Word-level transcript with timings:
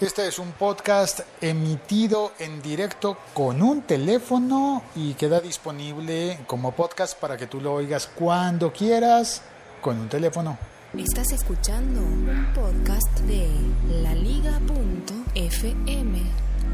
Este 0.00 0.26
es 0.26 0.38
un 0.38 0.52
podcast 0.52 1.20
emitido 1.42 2.32
en 2.38 2.62
directo 2.62 3.18
con 3.34 3.60
un 3.60 3.82
teléfono 3.82 4.82
y 4.96 5.12
queda 5.12 5.42
disponible 5.42 6.38
como 6.46 6.72
podcast 6.72 7.20
para 7.20 7.36
que 7.36 7.46
tú 7.46 7.60
lo 7.60 7.74
oigas 7.74 8.06
cuando 8.06 8.72
quieras 8.72 9.42
con 9.82 9.98
un 10.00 10.08
teléfono. 10.08 10.56
Estás 10.96 11.32
escuchando 11.32 12.00
un 12.00 12.50
podcast 12.54 13.20
de 13.26 13.46
laliga.fm. 14.02 14.62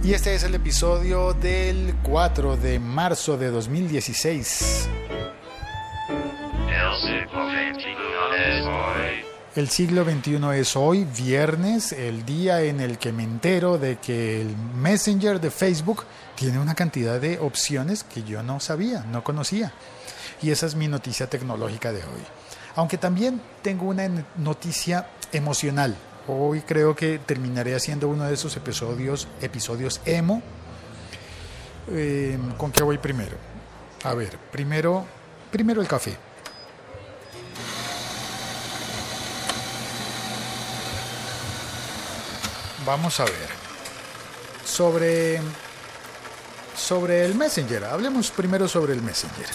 Y 0.04 0.14
este 0.14 0.36
es 0.36 0.44
el 0.44 0.54
episodio 0.54 1.32
del 1.32 1.96
4 2.04 2.56
de 2.56 2.78
marzo 2.78 3.36
de 3.36 3.50
2016. 3.50 4.88
El 9.56 9.70
siglo 9.70 10.04
XXI 10.04 10.36
es 10.60 10.76
hoy, 10.76 11.06
viernes, 11.16 11.92
el 11.92 12.26
día 12.26 12.60
en 12.60 12.78
el 12.78 12.98
que 12.98 13.10
me 13.10 13.22
entero 13.22 13.78
de 13.78 13.96
que 13.96 14.42
el 14.42 14.54
Messenger 14.54 15.40
de 15.40 15.50
Facebook 15.50 16.04
tiene 16.34 16.58
una 16.58 16.74
cantidad 16.74 17.18
de 17.18 17.38
opciones 17.38 18.04
que 18.04 18.22
yo 18.22 18.42
no 18.42 18.60
sabía, 18.60 19.06
no 19.10 19.24
conocía. 19.24 19.72
Y 20.42 20.50
esa 20.50 20.66
es 20.66 20.74
mi 20.74 20.88
noticia 20.88 21.30
tecnológica 21.30 21.90
de 21.90 22.00
hoy. 22.00 22.20
Aunque 22.74 22.98
también 22.98 23.40
tengo 23.62 23.86
una 23.86 24.06
noticia 24.36 25.08
emocional. 25.32 25.96
Hoy 26.28 26.60
creo 26.60 26.94
que 26.94 27.18
terminaré 27.18 27.74
haciendo 27.74 28.10
uno 28.10 28.24
de 28.24 28.34
esos 28.34 28.54
episodios, 28.58 29.26
episodios 29.40 30.02
emo. 30.04 30.42
Eh, 31.88 32.38
¿Con 32.58 32.72
qué 32.72 32.82
voy 32.82 32.98
primero? 32.98 33.38
A 34.04 34.12
ver, 34.12 34.36
primero, 34.52 35.06
primero 35.50 35.80
el 35.80 35.88
café. 35.88 36.14
Vamos 42.86 43.18
a 43.18 43.24
ver. 43.24 43.48
Sobre, 44.64 45.40
sobre 46.76 47.24
el 47.24 47.34
Messenger. 47.34 47.84
Hablemos 47.84 48.30
primero 48.30 48.68
sobre 48.68 48.92
el 48.92 49.02
Messenger. 49.02 49.48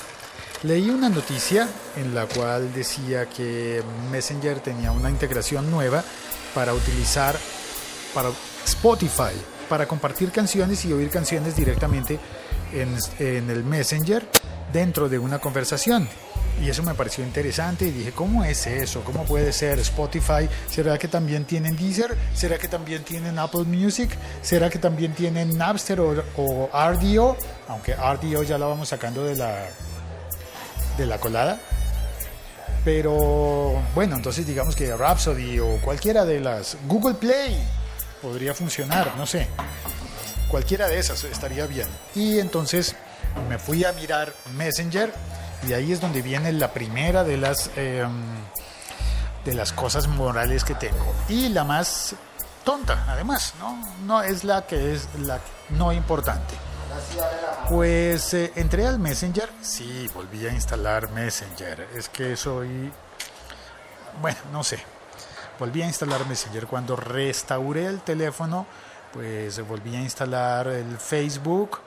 Leí 0.63 0.89
una 0.89 1.07
noticia 1.07 1.67
en 1.95 2.13
la 2.13 2.25
cual 2.25 2.73
decía 2.73 3.27
que 3.29 3.81
Messenger 4.11 4.59
tenía 4.59 4.91
una 4.91 5.09
integración 5.09 5.71
nueva 5.71 6.03
para 6.53 6.73
utilizar 6.73 7.39
para 8.13 8.31
Spotify, 8.65 9.33
para 9.69 9.87
compartir 9.87 10.31
canciones 10.31 10.83
y 10.83 10.91
oír 10.91 11.09
canciones 11.09 11.55
directamente 11.55 12.19
en, 12.73 12.97
en 13.17 13.49
el 13.49 13.63
Messenger 13.63 14.27
dentro 14.73 15.07
de 15.07 15.17
una 15.17 15.39
conversación. 15.39 16.09
Y 16.61 16.69
eso 16.69 16.83
me 16.83 16.93
pareció 16.93 17.23
interesante 17.23 17.85
y 17.85 17.91
dije, 17.91 18.11
¿cómo 18.11 18.43
es 18.43 18.67
eso? 18.67 19.01
¿Cómo 19.03 19.23
puede 19.25 19.51
ser 19.51 19.79
Spotify? 19.79 20.47
¿Será 20.69 20.95
que 20.99 21.07
también 21.07 21.45
tienen 21.45 21.75
Deezer? 21.75 22.15
¿Será 22.35 22.59
que 22.59 22.67
también 22.67 23.03
tienen 23.03 23.39
Apple 23.39 23.63
Music? 23.63 24.11
¿Será 24.43 24.69
que 24.69 24.77
también 24.77 25.13
tienen 25.15 25.57
Napster 25.57 25.99
o, 25.99 26.23
o 26.37 26.69
RDO? 26.71 27.35
Aunque 27.67 27.95
RDO 27.95 28.43
ya 28.43 28.59
la 28.59 28.67
vamos 28.67 28.89
sacando 28.89 29.23
de 29.23 29.35
la, 29.37 29.69
de 30.99 31.05
la 31.07 31.17
colada. 31.17 31.59
Pero 32.85 33.81
bueno, 33.95 34.15
entonces 34.15 34.45
digamos 34.45 34.75
que 34.75 34.95
Rhapsody 34.95 35.59
o 35.59 35.77
cualquiera 35.81 36.25
de 36.25 36.41
las 36.41 36.77
Google 36.87 37.15
Play 37.15 37.57
podría 38.21 38.53
funcionar, 38.53 39.15
no 39.17 39.25
sé. 39.25 39.47
Cualquiera 40.47 40.87
de 40.87 40.99
esas 40.99 41.23
estaría 41.23 41.65
bien. 41.65 41.87
Y 42.13 42.37
entonces 42.37 42.95
me 43.49 43.57
fui 43.57 43.83
a 43.83 43.93
mirar 43.93 44.31
Messenger 44.55 45.11
y 45.67 45.73
ahí 45.73 45.91
es 45.91 46.01
donde 46.01 46.21
viene 46.21 46.51
la 46.51 46.73
primera 46.73 47.23
de 47.23 47.37
las, 47.37 47.69
eh, 47.75 48.05
de 49.45 49.53
las 49.53 49.73
cosas 49.73 50.07
morales 50.07 50.63
que 50.63 50.75
tengo. 50.75 51.13
Y 51.29 51.49
la 51.49 51.63
más 51.63 52.15
tonta, 52.63 53.05
además, 53.07 53.53
¿no? 53.59 53.81
No 54.05 54.21
es 54.21 54.43
la 54.43 54.65
que 54.65 54.93
es 54.93 55.07
la 55.19 55.39
no 55.69 55.91
importante. 55.91 56.55
Pues 57.69 58.33
eh, 58.33 58.51
entré 58.55 58.85
al 58.85 58.99
Messenger, 58.99 59.49
sí, 59.61 60.09
volví 60.13 60.45
a 60.47 60.53
instalar 60.53 61.09
Messenger. 61.11 61.87
Es 61.95 62.09
que 62.09 62.35
soy, 62.35 62.91
bueno, 64.21 64.37
no 64.51 64.63
sé. 64.63 64.79
Volví 65.59 65.81
a 65.81 65.85
instalar 65.85 66.25
Messenger 66.27 66.65
cuando 66.65 66.95
restauré 66.95 67.85
el 67.85 68.01
teléfono, 68.01 68.65
pues 69.13 69.65
volví 69.67 69.95
a 69.95 70.01
instalar 70.01 70.67
el 70.67 70.97
Facebook 70.97 71.79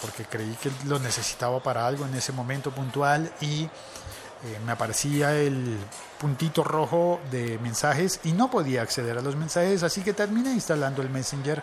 porque 0.00 0.24
creí 0.24 0.56
que 0.62 0.70
lo 0.86 0.98
necesitaba 0.98 1.62
para 1.62 1.86
algo 1.86 2.06
en 2.06 2.14
ese 2.14 2.32
momento 2.32 2.70
puntual 2.70 3.32
y 3.40 3.64
eh, 3.64 4.58
me 4.64 4.72
aparecía 4.72 5.34
el 5.36 5.78
puntito 6.18 6.64
rojo 6.64 7.20
de 7.30 7.58
mensajes 7.58 8.20
y 8.24 8.32
no 8.32 8.50
podía 8.50 8.82
acceder 8.82 9.18
a 9.18 9.20
los 9.20 9.36
mensajes, 9.36 9.82
así 9.82 10.02
que 10.02 10.14
terminé 10.14 10.52
instalando 10.52 11.02
el 11.02 11.10
Messenger 11.10 11.62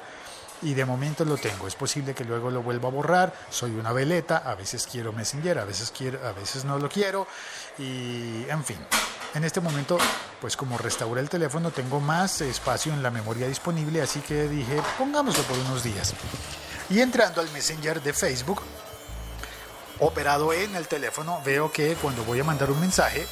y 0.61 0.73
de 0.73 0.85
momento 0.85 1.25
lo 1.25 1.37
tengo. 1.37 1.67
Es 1.67 1.75
posible 1.75 2.13
que 2.13 2.23
luego 2.23 2.49
lo 2.49 2.61
vuelva 2.61 2.89
a 2.89 2.91
borrar. 2.91 3.33
Soy 3.49 3.71
una 3.71 3.91
veleta, 3.91 4.37
a 4.37 4.55
veces 4.55 4.87
quiero 4.91 5.13
Messenger, 5.13 5.59
a 5.59 5.65
veces 5.65 5.91
quiero, 5.95 6.25
a 6.27 6.31
veces 6.33 6.65
no 6.65 6.77
lo 6.77 6.89
quiero 6.89 7.27
y 7.77 8.45
en 8.49 8.63
fin. 8.63 8.77
En 9.33 9.43
este 9.43 9.59
momento, 9.59 9.97
pues 10.39 10.55
como 10.55 10.77
restauré 10.77 11.21
el 11.21 11.29
teléfono, 11.29 11.71
tengo 11.71 11.99
más 11.99 12.41
espacio 12.41 12.93
en 12.93 13.03
la 13.03 13.11
memoria 13.11 13.47
disponible, 13.47 14.01
así 14.01 14.19
que 14.21 14.47
dije, 14.47 14.81
pongámoslo 14.97 15.43
por 15.43 15.57
unos 15.59 15.83
días. 15.83 16.13
Y 16.89 17.01
entrando 17.01 17.41
al 17.41 17.51
Messenger 17.51 18.01
de 18.01 18.13
Facebook, 18.13 18.61
operado 19.99 20.53
en 20.53 20.73
el 20.75 20.87
teléfono, 20.87 21.41
veo 21.43 21.69
que 21.69 21.95
cuando 21.95 22.23
voy 22.23 22.39
a 22.39 22.45
mandar 22.45 22.71
un 22.71 22.79
mensaje, 22.79 23.27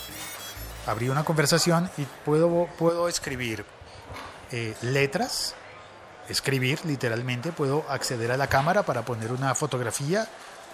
abrí 0.85 1.07
una 1.07 1.23
conversación 1.23 1.89
y 1.97 2.03
puedo, 2.25 2.67
puedo 2.77 3.07
escribir 3.07 3.65
eh, 4.51 4.75
letras, 4.81 5.55
escribir 6.27 6.83
literalmente, 6.83 7.53
puedo 7.53 7.85
acceder 7.87 8.29
a 8.33 8.37
la 8.37 8.47
cámara 8.47 8.83
para 8.83 9.05
poner 9.05 9.31
una 9.31 9.55
fotografía 9.55 10.27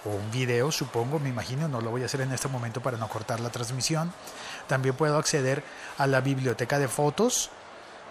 o 0.04 0.10
un 0.10 0.32
video, 0.32 0.72
supongo, 0.72 1.20
me 1.20 1.28
imagino, 1.28 1.68
no 1.68 1.80
lo 1.80 1.92
voy 1.92 2.02
a 2.02 2.06
hacer 2.06 2.22
en 2.22 2.32
este 2.32 2.48
momento 2.48 2.82
para 2.82 2.98
no 2.98 3.08
cortar 3.08 3.38
la 3.38 3.50
transmisión. 3.50 4.12
También 4.66 4.96
puedo 4.96 5.18
acceder 5.18 5.62
a 5.98 6.08
la 6.08 6.20
biblioteca 6.20 6.80
de 6.80 6.88
fotos. 6.88 7.50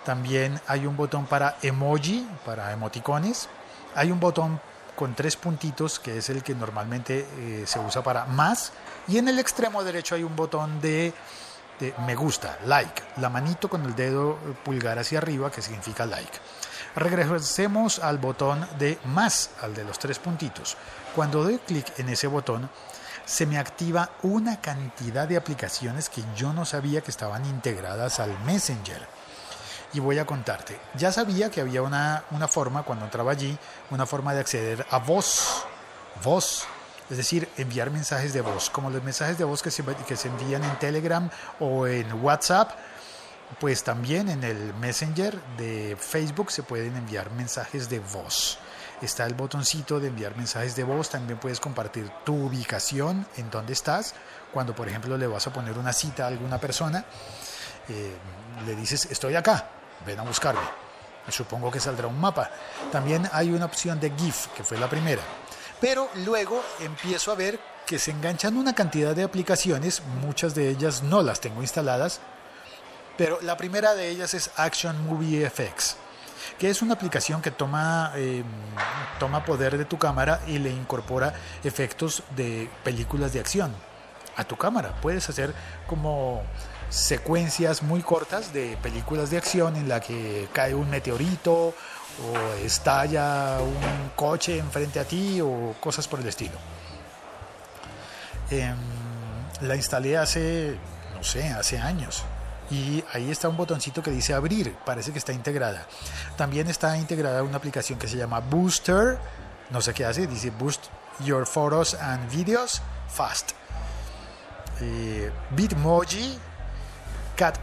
También 0.05 0.61
hay 0.65 0.85
un 0.85 0.95
botón 0.95 1.25
para 1.25 1.57
emoji, 1.61 2.25
para 2.45 2.71
emoticones 2.71 3.49
hay 3.95 4.11
un 4.11 4.19
botón 4.19 4.59
con 4.95 5.15
tres 5.15 5.35
puntitos 5.35 5.99
que 5.99 6.17
es 6.17 6.29
el 6.29 6.43
que 6.43 6.53
normalmente 6.53 7.27
eh, 7.37 7.63
se 7.65 7.79
usa 7.79 8.03
para 8.03 8.25
más 8.25 8.71
y 9.07 9.17
en 9.17 9.27
el 9.27 9.39
extremo 9.39 9.83
derecho 9.83 10.15
hay 10.15 10.23
un 10.23 10.35
botón 10.35 10.79
de, 10.81 11.13
me 12.05 12.15
gusta, 12.15 12.59
like, 12.65 13.01
la 13.17 13.29
manito 13.29 13.69
con 13.69 13.83
el 13.85 13.95
dedo 13.95 14.37
pulgar 14.63 14.99
hacia 14.99 15.17
arriba 15.17 15.51
que 15.51 15.61
significa 15.61 16.05
like. 16.05 16.37
Regresemos 16.95 17.99
al 17.99 18.17
botón 18.17 18.67
de 18.77 18.99
más, 19.05 19.51
al 19.61 19.73
de 19.73 19.83
los 19.83 19.97
tres 19.97 20.19
puntitos. 20.19 20.77
Cuando 21.15 21.43
doy 21.43 21.57
clic 21.57 21.97
en 21.97 22.09
ese 22.09 22.27
botón, 22.27 22.69
se 23.25 23.45
me 23.45 23.57
activa 23.57 24.11
una 24.23 24.61
cantidad 24.61 25.27
de 25.27 25.37
aplicaciones 25.37 26.09
que 26.09 26.23
yo 26.35 26.53
no 26.53 26.65
sabía 26.65 27.01
que 27.01 27.11
estaban 27.11 27.45
integradas 27.45 28.19
al 28.19 28.37
Messenger 28.45 29.07
y 29.93 29.99
voy 29.99 30.19
a 30.19 30.25
contarte. 30.25 30.79
Ya 30.95 31.11
sabía 31.11 31.49
que 31.49 31.61
había 31.61 31.81
una, 31.81 32.23
una 32.31 32.47
forma, 32.47 32.83
cuando 32.83 33.05
entraba 33.05 33.31
allí, 33.31 33.57
una 33.89 34.05
forma 34.05 34.33
de 34.33 34.41
acceder 34.41 34.85
a 34.89 34.99
voz. 34.99 35.65
Voz. 36.23 36.65
Es 37.09 37.17
decir, 37.17 37.49
enviar 37.57 37.91
mensajes 37.91 38.31
de 38.31 38.39
voz, 38.39 38.69
como 38.69 38.89
los 38.89 39.03
mensajes 39.03 39.37
de 39.37 39.43
voz 39.43 39.61
que 39.61 39.69
se, 39.69 39.83
que 39.83 40.15
se 40.15 40.29
envían 40.29 40.63
en 40.63 40.79
Telegram 40.79 41.29
o 41.59 41.85
en 41.85 42.23
WhatsApp, 42.23 42.71
pues 43.59 43.83
también 43.83 44.29
en 44.29 44.45
el 44.45 44.73
Messenger 44.75 45.41
de 45.57 45.97
Facebook 45.99 46.51
se 46.51 46.63
pueden 46.63 46.95
enviar 46.95 47.29
mensajes 47.31 47.89
de 47.89 47.99
voz. 47.99 48.59
Está 49.01 49.25
el 49.25 49.33
botoncito 49.33 49.99
de 49.99 50.07
enviar 50.07 50.37
mensajes 50.37 50.75
de 50.77 50.85
voz, 50.85 51.09
también 51.09 51.37
puedes 51.37 51.59
compartir 51.59 52.09
tu 52.23 52.45
ubicación, 52.45 53.25
en 53.35 53.49
dónde 53.49 53.73
estás, 53.73 54.13
cuando 54.53 54.73
por 54.73 54.87
ejemplo 54.87 55.17
le 55.17 55.27
vas 55.27 55.45
a 55.47 55.51
poner 55.51 55.77
una 55.77 55.91
cita 55.91 56.23
a 56.23 56.27
alguna 56.27 56.59
persona, 56.59 57.03
eh, 57.89 58.15
le 58.65 58.75
dices 58.75 59.07
estoy 59.11 59.35
acá, 59.35 59.67
ven 60.05 60.19
a 60.19 60.23
buscarme. 60.23 60.61
supongo 61.29 61.71
que 61.71 61.79
saldrá 61.79 62.07
un 62.07 62.19
mapa. 62.19 62.49
También 62.91 63.29
hay 63.31 63.51
una 63.51 63.65
opción 63.65 63.99
de 63.99 64.11
GIF, 64.11 64.47
que 64.55 64.63
fue 64.63 64.77
la 64.77 64.89
primera. 64.89 65.21
Pero 65.79 66.09
luego 66.25 66.61
empiezo 66.79 67.31
a 67.31 67.35
ver 67.35 67.59
que 67.85 67.99
se 67.99 68.11
enganchan 68.11 68.57
una 68.57 68.73
cantidad 68.73 69.15
de 69.15 69.23
aplicaciones, 69.23 70.01
muchas 70.21 70.55
de 70.55 70.69
ellas 70.69 71.03
no 71.03 71.21
las 71.21 71.41
tengo 71.41 71.61
instaladas, 71.61 72.21
pero 73.17 73.39
la 73.41 73.57
primera 73.57 73.93
de 73.95 74.09
ellas 74.09 74.33
es 74.33 74.51
Action 74.55 75.05
Movie 75.05 75.49
FX, 75.49 75.97
que 76.57 76.69
es 76.69 76.81
una 76.81 76.93
aplicación 76.93 77.41
que 77.41 77.51
toma, 77.51 78.13
em, 78.15 78.45
toma 79.19 79.43
poder 79.43 79.77
de 79.77 79.85
tu 79.85 79.97
cámara 79.97 80.41
y 80.47 80.59
le 80.59 80.69
incorpora 80.69 81.33
efectos 81.63 82.23
de 82.35 82.69
películas 82.83 83.33
de 83.33 83.39
acción 83.39 83.75
a 84.37 84.43
tu 84.43 84.55
cámara. 84.55 84.93
Puedes 85.01 85.27
hacer 85.29 85.53
como 85.87 86.43
secuencias 86.91 87.81
muy 87.81 88.01
cortas 88.01 88.53
de 88.53 88.77
películas 88.83 89.31
de 89.31 89.37
acción 89.37 89.77
en 89.77 89.87
la 89.87 90.01
que 90.01 90.49
cae 90.53 90.75
un 90.75 90.89
meteorito 90.89 91.53
o 91.53 92.37
estalla 92.63 93.59
un 93.61 94.11
coche 94.15 94.57
enfrente 94.57 94.99
a 94.99 95.05
ti 95.05 95.39
o 95.41 95.73
cosas 95.79 96.07
por 96.07 96.19
el 96.19 96.27
estilo. 96.27 96.57
Em, 98.49 98.75
la 99.61 99.75
instalé 99.75 100.17
hace, 100.17 100.77
no 101.15 101.23
sé, 101.23 101.47
hace 101.49 101.79
años 101.79 102.25
y 102.69 103.03
ahí 103.13 103.31
está 103.31 103.47
un 103.47 103.57
botoncito 103.57 104.03
que 104.03 104.11
dice 104.11 104.33
abrir, 104.33 104.75
parece 104.85 105.13
que 105.13 105.19
está 105.19 105.31
integrada. 105.31 105.85
También 106.35 106.67
está 106.67 106.97
integrada 106.97 107.43
una 107.43 107.57
aplicación 107.57 107.97
que 107.97 108.07
se 108.07 108.17
llama 108.17 108.39
Booster, 108.39 109.17
no 109.69 109.81
sé 109.81 109.93
qué 109.93 110.05
hace, 110.05 110.27
dice 110.27 110.51
Boost 110.51 110.85
Your 111.19 111.45
Photos 111.45 111.93
and 111.95 112.29
Videos 112.29 112.81
Fast. 113.09 113.51
Eh, 114.81 115.31
Bitmoji, 115.51 116.39
Cat 117.41 117.57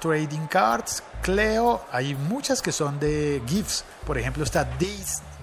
Trading 0.00 0.46
Cards, 0.46 1.02
Cleo, 1.20 1.84
hay 1.90 2.14
muchas 2.14 2.62
que 2.62 2.70
son 2.70 3.00
de 3.00 3.42
GIFs. 3.44 3.84
Por 4.06 4.16
ejemplo, 4.16 4.44
está 4.44 4.68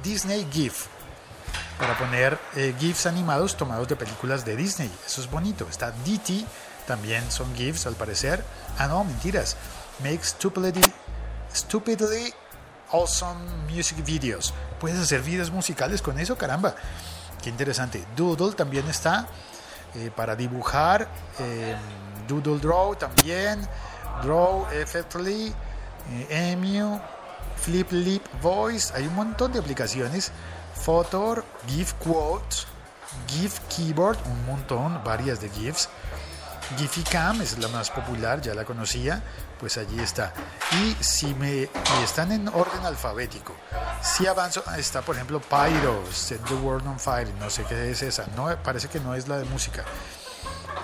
Disney 0.01 0.47
GIF 0.49 0.85
para 1.77 1.97
poner 1.97 2.39
eh, 2.55 2.73
GIFs 2.79 3.07
animados 3.07 3.57
tomados 3.57 3.89
de 3.89 3.97
películas 3.97 4.45
de 4.45 4.55
Disney. 4.55 4.89
Eso 5.05 5.19
es 5.19 5.29
bonito. 5.29 5.67
Está 5.69 5.91
DT, 5.91 6.45
también 6.87 7.29
son 7.29 7.53
GIFs 7.57 7.87
al 7.87 7.95
parecer. 7.95 8.41
Ah, 8.77 8.87
no, 8.87 9.03
mentiras. 9.03 9.57
Make 9.99 10.23
stupidly, 10.23 10.81
stupidly 11.53 12.33
awesome 12.93 13.43
music 13.69 14.01
videos. 14.05 14.53
Puedes 14.79 14.97
hacer 14.97 15.21
videos 15.23 15.51
musicales 15.51 16.01
con 16.01 16.17
eso, 16.17 16.37
caramba. 16.37 16.73
Qué 17.43 17.49
interesante. 17.49 18.05
Doodle 18.15 18.55
también 18.55 18.87
está 18.87 19.27
eh, 19.93 20.09
para 20.15 20.37
dibujar. 20.37 21.09
Em, 21.37 22.06
Doodle 22.27 22.59
Draw 22.59 22.95
también. 22.95 23.67
Draw 24.21 24.67
Effortly. 24.71 25.53
Eh, 26.11 26.51
Emu. 26.51 26.99
Flip 27.55 27.91
Lip 27.91 28.23
Voice. 28.41 28.93
Hay 28.93 29.07
un 29.07 29.15
montón 29.15 29.51
de 29.53 29.59
aplicaciones. 29.59 30.31
Photor, 30.77 31.43
GIF 31.67 31.93
Quote, 31.93 32.55
GIF 33.27 33.59
Keyboard, 33.67 34.17
un 34.25 34.45
montón, 34.45 35.01
varias 35.03 35.41
de 35.41 35.49
GIFs. 35.49 35.89
Gifficam 36.77 37.41
es 37.41 37.57
la 37.59 37.69
más 37.69 37.89
popular, 37.89 38.41
ya 38.41 38.53
la 38.53 38.65
conocía, 38.65 39.23
pues 39.57 39.77
allí 39.77 39.99
está. 40.01 40.33
Y 40.71 41.01
si 41.01 41.33
me 41.35 41.61
y 41.63 42.03
están 42.03 42.31
en 42.33 42.47
orden 42.49 42.85
alfabético. 42.85 43.55
Si 44.01 44.27
avanzo, 44.27 44.63
está 44.77 45.01
por 45.01 45.15
ejemplo 45.15 45.39
Pyro, 45.39 46.03
Set 46.11 46.43
the 46.45 46.55
World 46.55 46.85
on 46.87 46.99
Fire, 46.99 47.33
no 47.39 47.49
sé 47.49 47.63
qué 47.63 47.89
es 47.91 48.01
esa, 48.01 48.25
no 48.35 48.53
parece 48.63 48.89
que 48.89 48.99
no 48.99 49.15
es 49.15 49.29
la 49.29 49.37
de 49.37 49.45
música. 49.45 49.85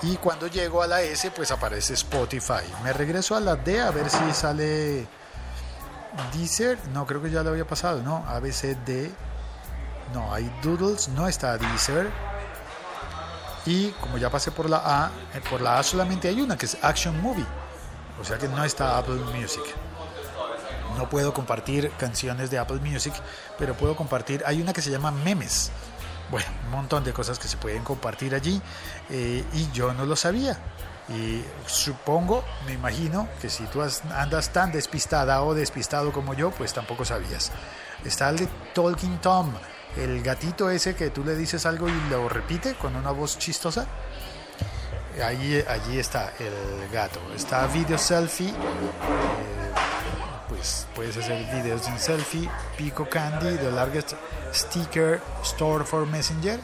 Y 0.01 0.17
cuando 0.17 0.47
llego 0.47 0.81
a 0.81 0.87
la 0.87 1.01
S, 1.01 1.31
pues 1.31 1.51
aparece 1.51 1.93
Spotify. 1.93 2.63
Me 2.83 2.91
regreso 2.91 3.35
a 3.35 3.39
la 3.39 3.55
D 3.55 3.79
a 3.79 3.91
ver 3.91 4.09
si 4.09 4.33
sale 4.33 5.07
Deezer, 6.33 6.77
no 6.89 7.05
creo 7.05 7.21
que 7.21 7.31
ya 7.31 7.43
lo 7.43 7.51
había 7.51 7.65
pasado, 7.65 8.01
no, 8.03 8.25
ABCD. 8.27 9.09
No, 10.13 10.33
hay 10.33 10.51
Doodles, 10.61 11.07
no 11.09 11.27
está 11.27 11.57
Deezer 11.57 12.11
y 13.65 13.91
como 13.91 14.17
ya 14.17 14.29
pasé 14.29 14.51
por 14.51 14.69
la 14.69 14.81
A, 14.83 15.11
eh, 15.33 15.41
por 15.49 15.61
la 15.61 15.79
A 15.79 15.83
solamente 15.83 16.27
hay 16.27 16.41
una 16.41 16.57
que 16.57 16.65
es 16.65 16.77
Action 16.81 17.21
Movie. 17.21 17.45
O 18.19 18.23
sea 18.23 18.37
que 18.37 18.47
no 18.47 18.63
está 18.63 18.97
Apple 18.97 19.21
Music. 19.35 19.63
No 20.97 21.09
puedo 21.09 21.33
compartir 21.33 21.91
canciones 21.97 22.51
de 22.51 22.59
Apple 22.59 22.79
Music, 22.79 23.13
pero 23.57 23.73
puedo 23.73 23.95
compartir. 23.95 24.43
Hay 24.45 24.61
una 24.61 24.73
que 24.73 24.81
se 24.81 24.91
llama 24.91 25.11
Memes. 25.11 25.71
Bueno, 26.33 26.49
un 26.65 26.71
montón 26.71 27.03
de 27.03 27.13
cosas 27.13 27.37
que 27.37 27.47
se 27.47 27.57
pueden 27.57 27.83
compartir 27.83 28.33
allí 28.33 28.59
eh, 29.11 29.43
y 29.53 29.71
yo 29.71 29.93
no 29.93 30.03
lo 30.03 30.15
sabía. 30.15 30.57
Y 31.07 31.43
supongo, 31.67 32.43
me 32.65 32.73
imagino, 32.73 33.27
que 33.39 33.51
si 33.51 33.65
tú 33.65 33.83
andas 33.83 34.51
tan 34.51 34.71
despistada 34.71 35.43
o 35.43 35.53
despistado 35.53 36.11
como 36.11 36.33
yo, 36.33 36.49
pues 36.49 36.73
tampoco 36.73 37.05
sabías. 37.05 37.51
Está 38.03 38.29
el 38.29 38.37
de 38.37 38.47
Talking 38.73 39.19
Tom, 39.19 39.53
el 39.95 40.23
gatito 40.23 40.71
ese 40.71 40.95
que 40.95 41.11
tú 41.11 41.23
le 41.23 41.35
dices 41.35 41.67
algo 41.67 41.87
y 41.87 42.09
lo 42.09 42.27
repite 42.27 42.73
con 42.73 42.95
una 42.95 43.11
voz 43.11 43.37
chistosa. 43.37 43.85
Allí, 45.23 45.61
allí 45.67 45.99
está 45.99 46.33
el 46.39 46.89
gato. 46.91 47.19
Está 47.35 47.67
video 47.67 47.99
selfie. 47.99 48.49
Eh, 48.49 49.62
pues 50.63 50.87
puedes 50.95 51.17
hacer 51.17 51.45
videos 51.61 51.85
en 51.89 51.99
selfie. 51.99 52.49
Pico 52.77 53.05
Candy, 53.09 53.57
the 53.57 53.69
largest 53.69 54.13
sticker 54.53 55.19
store 55.43 55.83
for 55.83 56.07
Messenger. 56.07 56.57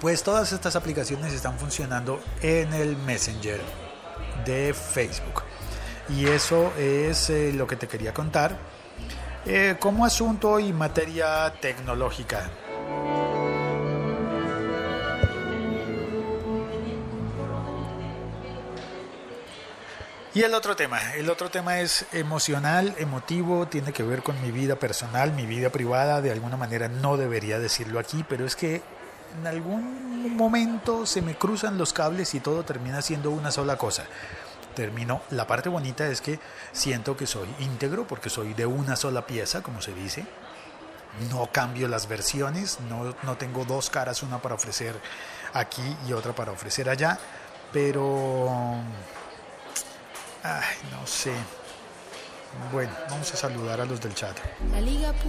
Pues 0.00 0.24
todas 0.24 0.52
estas 0.52 0.74
aplicaciones 0.74 1.32
están 1.32 1.56
funcionando 1.60 2.20
en 2.42 2.74
el 2.74 2.96
Messenger 2.96 3.60
de 4.44 4.74
Facebook. 4.74 5.44
Y 6.08 6.26
eso 6.26 6.72
es 6.76 7.30
eh, 7.30 7.52
lo 7.52 7.68
que 7.68 7.76
te 7.76 7.86
quería 7.86 8.12
contar 8.12 8.58
eh, 9.46 9.76
como 9.78 10.04
asunto 10.04 10.58
y 10.58 10.72
materia 10.72 11.54
tecnológica. 11.60 12.50
Y 20.32 20.42
el 20.42 20.54
otro 20.54 20.76
tema, 20.76 21.14
el 21.14 21.28
otro 21.28 21.50
tema 21.50 21.80
es 21.80 22.06
emocional, 22.12 22.94
emotivo, 22.98 23.66
tiene 23.66 23.92
que 23.92 24.04
ver 24.04 24.22
con 24.22 24.40
mi 24.40 24.52
vida 24.52 24.76
personal, 24.76 25.32
mi 25.32 25.44
vida 25.44 25.70
privada, 25.70 26.20
de 26.20 26.30
alguna 26.30 26.56
manera 26.56 26.86
no 26.86 27.16
debería 27.16 27.58
decirlo 27.58 27.98
aquí, 27.98 28.24
pero 28.28 28.46
es 28.46 28.54
que 28.54 28.80
en 29.40 29.46
algún 29.48 30.36
momento 30.36 31.04
se 31.04 31.20
me 31.20 31.34
cruzan 31.34 31.78
los 31.78 31.92
cables 31.92 32.34
y 32.34 32.40
todo 32.40 32.64
termina 32.64 33.02
siendo 33.02 33.30
una 33.30 33.50
sola 33.50 33.76
cosa 33.76 34.04
termino. 34.74 35.20
La 35.30 35.46
parte 35.46 35.68
bonita 35.68 36.06
es 36.06 36.20
que 36.20 36.38
siento 36.72 37.16
que 37.16 37.26
soy 37.26 37.48
íntegro 37.58 38.06
porque 38.06 38.30
soy 38.30 38.54
de 38.54 38.66
una 38.66 38.96
sola 38.96 39.26
pieza, 39.26 39.62
como 39.62 39.82
se 39.82 39.92
dice. 39.92 40.24
No 41.30 41.48
cambio 41.52 41.88
las 41.88 42.08
versiones, 42.08 42.78
no, 42.88 43.14
no 43.24 43.36
tengo 43.36 43.64
dos 43.64 43.90
caras, 43.90 44.22
una 44.22 44.40
para 44.40 44.54
ofrecer 44.54 44.94
aquí 45.52 45.96
y 46.08 46.12
otra 46.12 46.32
para 46.34 46.52
ofrecer 46.52 46.88
allá, 46.88 47.18
pero... 47.72 48.82
Ay, 50.42 50.76
no 50.90 51.06
sé. 51.06 51.32
Bueno, 52.72 52.92
vamos 53.08 53.32
a 53.32 53.36
saludar 53.36 53.80
a 53.80 53.84
los 53.84 54.00
del 54.00 54.14
chat. 54.14 54.36
La 54.72 54.80
Liga.fm. 54.80 55.20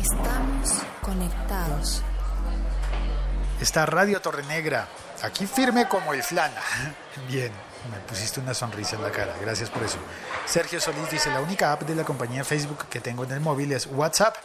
Estamos 0.00 0.82
conectados. 1.00 2.02
Está 3.60 3.86
Radio 3.86 4.20
Torre 4.20 4.42
Negra 4.44 4.86
Aquí 5.22 5.46
firme 5.46 5.88
como 5.88 6.12
el 6.12 6.22
flan. 6.22 6.52
Bien, 7.28 7.50
me 7.90 7.98
pusiste 8.00 8.40
una 8.40 8.54
sonrisa 8.54 8.96
en 8.96 9.02
la 9.02 9.10
cara. 9.10 9.34
Gracias 9.40 9.70
por 9.70 9.82
eso. 9.82 9.98
Sergio 10.44 10.80
Solís 10.80 11.10
dice, 11.10 11.30
la 11.30 11.40
única 11.40 11.72
app 11.72 11.82
de 11.82 11.94
la 11.94 12.04
compañía 12.04 12.44
Facebook 12.44 12.86
que 12.88 13.00
tengo 13.00 13.24
en 13.24 13.32
el 13.32 13.40
móvil 13.40 13.72
es 13.72 13.86
WhatsApp 13.86 14.36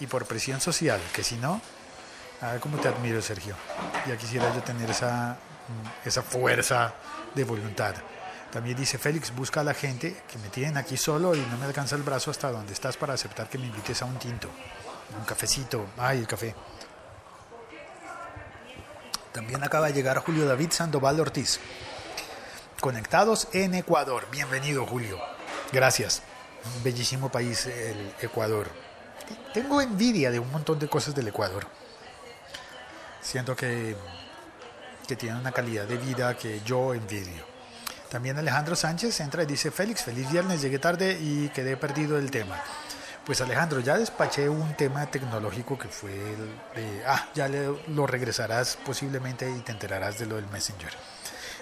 y 0.00 0.06
por 0.06 0.26
presión 0.26 0.60
social, 0.60 1.00
que 1.12 1.22
si 1.22 1.36
no, 1.36 1.60
a 2.40 2.52
ver 2.52 2.60
cómo 2.60 2.78
te 2.78 2.88
admiro, 2.88 3.22
Sergio. 3.22 3.54
Ya 4.06 4.16
quisiera 4.16 4.52
yo 4.52 4.62
tener 4.62 4.90
esa, 4.90 5.36
esa 6.04 6.22
fuerza 6.22 6.94
de 7.34 7.44
voluntad. 7.44 7.94
También 8.52 8.76
dice 8.76 8.98
Félix, 8.98 9.34
busca 9.34 9.60
a 9.60 9.64
la 9.64 9.74
gente 9.74 10.16
que 10.30 10.38
me 10.38 10.48
tienen 10.48 10.76
aquí 10.76 10.96
solo 10.96 11.34
y 11.34 11.40
no 11.40 11.58
me 11.58 11.66
alcanza 11.66 11.96
el 11.96 12.02
brazo 12.02 12.30
hasta 12.30 12.50
donde 12.50 12.72
estás 12.72 12.96
para 12.96 13.14
aceptar 13.14 13.48
que 13.48 13.58
me 13.58 13.66
invites 13.66 14.00
a 14.02 14.06
un 14.06 14.18
tinto, 14.18 14.48
un 15.18 15.24
cafecito. 15.24 15.86
Ay, 15.98 16.20
el 16.20 16.26
café. 16.26 16.54
También 19.32 19.62
acaba 19.62 19.88
de 19.88 19.92
llegar 19.92 20.18
Julio 20.20 20.46
David 20.46 20.70
Sandoval 20.70 21.20
Ortiz. 21.20 21.60
Conectados 22.80 23.48
en 23.52 23.74
Ecuador. 23.74 24.26
Bienvenido, 24.30 24.86
Julio. 24.86 25.18
Gracias. 25.72 26.22
Un 26.76 26.82
bellísimo 26.82 27.28
país, 27.28 27.66
el 27.66 28.14
Ecuador. 28.22 28.70
Tengo 29.52 29.80
envidia 29.80 30.30
de 30.30 30.38
un 30.38 30.50
montón 30.50 30.78
de 30.78 30.88
cosas 30.88 31.14
del 31.14 31.28
Ecuador. 31.28 31.66
Siento 33.20 33.54
que, 33.56 33.96
que 35.06 35.16
tiene 35.16 35.38
una 35.38 35.52
calidad 35.52 35.84
de 35.86 35.96
vida 35.96 36.36
que 36.36 36.60
yo 36.64 36.94
envidio. 36.94 37.44
También 38.10 38.38
Alejandro 38.38 38.76
Sánchez 38.76 39.20
entra 39.20 39.42
y 39.42 39.46
dice, 39.46 39.70
Félix, 39.70 40.04
feliz 40.04 40.30
viernes, 40.30 40.62
llegué 40.62 40.78
tarde 40.78 41.18
y 41.20 41.48
quedé 41.48 41.76
perdido 41.76 42.18
el 42.18 42.30
tema. 42.30 42.62
Pues 43.24 43.40
Alejandro, 43.40 43.80
ya 43.80 43.98
despaché 43.98 44.48
un 44.48 44.76
tema 44.76 45.06
tecnológico 45.10 45.76
que 45.76 45.88
fue 45.88 46.12
el 46.12 47.02
ah, 47.06 47.28
ya 47.34 47.48
lo 47.48 48.06
regresarás 48.06 48.78
posiblemente 48.86 49.50
y 49.50 49.60
te 49.60 49.72
enterarás 49.72 50.18
de 50.18 50.26
lo 50.26 50.36
del 50.36 50.46
Messenger 50.46 50.92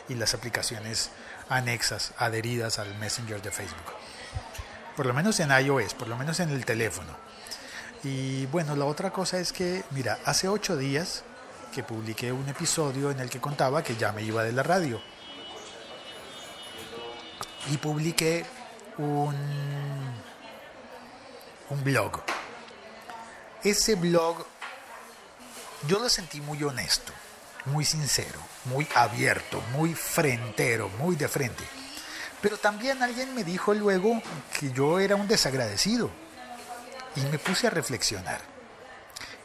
y 0.08 0.14
las 0.14 0.34
aplicaciones 0.34 1.10
anexas, 1.48 2.12
adheridas 2.18 2.78
al 2.78 2.94
Messenger 2.98 3.40
de 3.40 3.50
Facebook. 3.50 3.94
Por 4.96 5.06
lo 5.06 5.14
menos 5.14 5.40
en 5.40 5.50
iOS, 5.50 5.94
por 5.94 6.08
lo 6.08 6.16
menos 6.16 6.38
en 6.40 6.50
el 6.50 6.64
teléfono. 6.66 7.16
Y 8.02 8.44
bueno, 8.46 8.76
la 8.76 8.84
otra 8.84 9.10
cosa 9.10 9.38
es 9.38 9.52
que, 9.52 9.82
mira, 9.90 10.18
hace 10.26 10.48
ocho 10.48 10.76
días 10.76 11.24
que 11.74 11.82
publiqué 11.82 12.30
un 12.30 12.48
episodio 12.48 13.10
en 13.10 13.18
el 13.18 13.28
que 13.28 13.40
contaba 13.40 13.82
que 13.82 13.96
ya 13.96 14.12
me 14.12 14.22
iba 14.22 14.44
de 14.44 14.52
la 14.52 14.62
radio. 14.62 15.00
Y 17.72 17.76
publiqué 17.78 18.46
un 18.98 19.34
un 21.70 21.82
blog. 21.82 22.22
Ese 23.64 23.96
blog 23.96 24.46
yo 25.88 25.98
lo 25.98 26.08
sentí 26.08 26.40
muy 26.40 26.62
honesto, 26.62 27.12
muy 27.64 27.84
sincero, 27.84 28.38
muy 28.66 28.86
abierto, 28.94 29.60
muy 29.72 29.94
frentero, 29.94 30.88
muy 31.00 31.16
de 31.16 31.26
frente. 31.26 31.64
Pero 32.40 32.56
también 32.56 33.02
alguien 33.02 33.34
me 33.34 33.42
dijo 33.42 33.74
luego 33.74 34.22
que 34.58 34.70
yo 34.70 35.00
era 35.00 35.16
un 35.16 35.26
desagradecido 35.26 36.10
y 37.16 37.20
me 37.22 37.38
puse 37.38 37.66
a 37.66 37.70
reflexionar. 37.70 38.40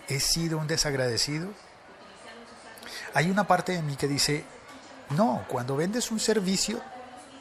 ¿He 0.07 0.19
sido 0.19 0.59
un 0.59 0.67
desagradecido? 0.67 1.49
Hay 3.13 3.29
una 3.29 3.45
parte 3.45 3.73
de 3.73 3.81
mí 3.81 3.95
que 3.95 4.07
dice, 4.07 4.45
No, 5.09 5.45
cuando 5.47 5.75
vendes 5.75 6.11
un 6.11 6.19
servicio, 6.19 6.81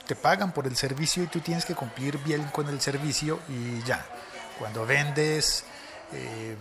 te 0.07 0.17
pagan 0.17 0.53
por 0.53 0.67
el 0.67 0.77
servicio 0.77 1.23
y 1.23 1.27
tú 1.27 1.41
tienes 1.41 1.65
que 1.65 1.75
cumplir 1.75 2.19
bien 2.19 2.45
con 2.45 2.69
el 2.69 2.81
servicio 2.81 3.41
y 3.49 3.83
ya. 3.83 4.05
Cuando 4.59 4.87
vendes, 4.87 5.65
eh, 6.13 6.57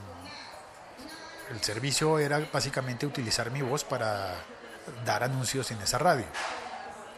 el 1.49 1.61
servicio 1.63 2.19
era 2.19 2.39
básicamente 2.51 3.05
utilizar 3.05 3.49
mi 3.51 3.61
voz 3.61 3.83
para 3.83 4.35
dar 5.05 5.23
anuncios 5.23 5.71
en 5.71 5.81
esa 5.81 5.97
radio. 5.97 6.25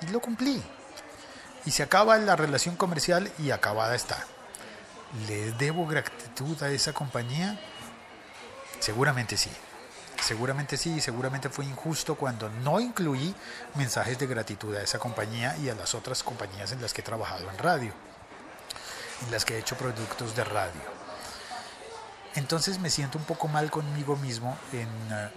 Y 0.01 0.07
lo 0.07 0.19
cumplí. 0.19 0.61
Y 1.65 1.71
se 1.71 1.83
acaba 1.83 2.17
la 2.17 2.35
relación 2.35 2.75
comercial 2.75 3.31
y 3.39 3.51
acabada 3.51 3.95
está. 3.95 4.25
¿Le 5.27 5.51
debo 5.53 5.87
gratitud 5.87 6.61
a 6.61 6.69
esa 6.69 6.93
compañía? 6.93 7.59
Seguramente 8.79 9.35
sí. 9.35 9.49
Seguramente 10.21 10.77
sí, 10.77 11.01
seguramente 11.01 11.49
fue 11.49 11.65
injusto 11.65 12.15
cuando 12.15 12.49
no 12.49 12.79
incluí 12.79 13.33
mensajes 13.75 14.19
de 14.19 14.27
gratitud 14.27 14.75
a 14.75 14.83
esa 14.83 14.99
compañía 14.99 15.57
y 15.57 15.69
a 15.69 15.75
las 15.75 15.95
otras 15.95 16.23
compañías 16.23 16.71
en 16.71 16.81
las 16.81 16.93
que 16.93 17.01
he 17.01 17.03
trabajado 17.03 17.49
en 17.49 17.57
radio, 17.57 17.93
en 19.25 19.31
las 19.31 19.45
que 19.45 19.55
he 19.55 19.59
hecho 19.59 19.75
productos 19.75 20.35
de 20.35 20.43
radio. 20.43 20.81
Entonces 22.35 22.79
me 22.79 22.89
siento 22.89 23.17
un 23.17 23.23
poco 23.23 23.47
mal 23.47 23.71
conmigo 23.71 24.15
mismo 24.17 24.57
en 24.71 24.87
eh, 25.11 25.29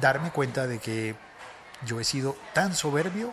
darme 0.00 0.30
cuenta 0.30 0.66
de 0.66 0.78
que 0.78 1.16
yo 1.84 1.98
he 1.98 2.04
sido 2.04 2.36
tan 2.54 2.74
soberbio 2.74 3.32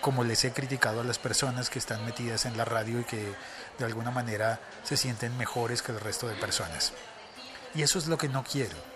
como 0.00 0.24
les 0.24 0.44
he 0.44 0.52
criticado 0.52 1.00
a 1.00 1.04
las 1.04 1.18
personas 1.18 1.70
que 1.70 1.78
están 1.78 2.04
metidas 2.04 2.44
en 2.44 2.56
la 2.56 2.64
radio 2.64 3.00
y 3.00 3.04
que 3.04 3.34
de 3.78 3.84
alguna 3.84 4.10
manera 4.10 4.60
se 4.82 4.96
sienten 4.96 5.38
mejores 5.38 5.80
que 5.80 5.92
el 5.92 6.00
resto 6.00 6.26
de 6.26 6.34
personas. 6.34 6.92
Y 7.74 7.82
eso 7.82 7.98
es 7.98 8.08
lo 8.08 8.18
que 8.18 8.28
no 8.28 8.44
quiero. 8.44 8.91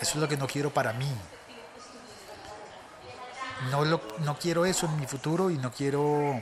Eso 0.00 0.12
es 0.12 0.16
lo 0.16 0.28
que 0.28 0.36
no 0.36 0.46
quiero 0.46 0.70
para 0.70 0.92
mí. 0.92 1.10
No, 3.70 3.84
lo, 3.84 4.00
no 4.20 4.38
quiero 4.38 4.64
eso 4.64 4.86
en 4.86 4.98
mi 4.98 5.06
futuro 5.06 5.50
y 5.50 5.58
no 5.58 5.70
quiero 5.70 6.40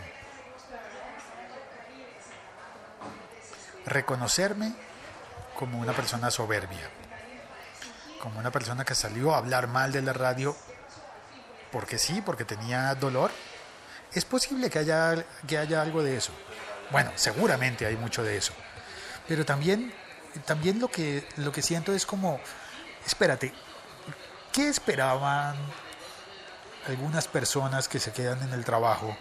reconocerme 3.84 4.74
como 5.58 5.80
una 5.80 5.92
persona 5.92 6.30
soberbia, 6.30 6.88
como 8.22 8.38
una 8.38 8.52
persona 8.52 8.84
que 8.84 8.94
salió 8.94 9.34
a 9.34 9.38
hablar 9.38 9.66
mal 9.66 9.90
de 9.90 10.02
la 10.02 10.12
radio 10.12 10.54
porque 11.72 11.98
sí, 11.98 12.22
porque 12.24 12.44
tenía 12.44 12.94
dolor. 12.94 13.30
Es 14.12 14.24
posible 14.24 14.70
que 14.70 14.78
haya, 14.78 15.24
que 15.46 15.58
haya 15.58 15.82
algo 15.82 16.02
de 16.02 16.16
eso. 16.16 16.32
Bueno, 16.90 17.12
seguramente 17.16 17.86
hay 17.86 17.96
mucho 17.96 18.22
de 18.22 18.36
eso. 18.36 18.52
Pero 19.26 19.44
también, 19.44 19.92
también 20.46 20.78
lo, 20.78 20.88
que, 20.88 21.26
lo 21.36 21.52
que 21.52 21.60
siento 21.60 21.92
es 21.92 22.06
como, 22.06 22.40
espérate, 23.08 23.54
¿qué 24.52 24.68
esperaban 24.68 25.56
algunas 26.86 27.26
personas 27.26 27.88
que 27.88 27.98
se 27.98 28.12
quedan 28.12 28.42
en 28.42 28.52
el 28.52 28.66
trabajo? 28.66 29.16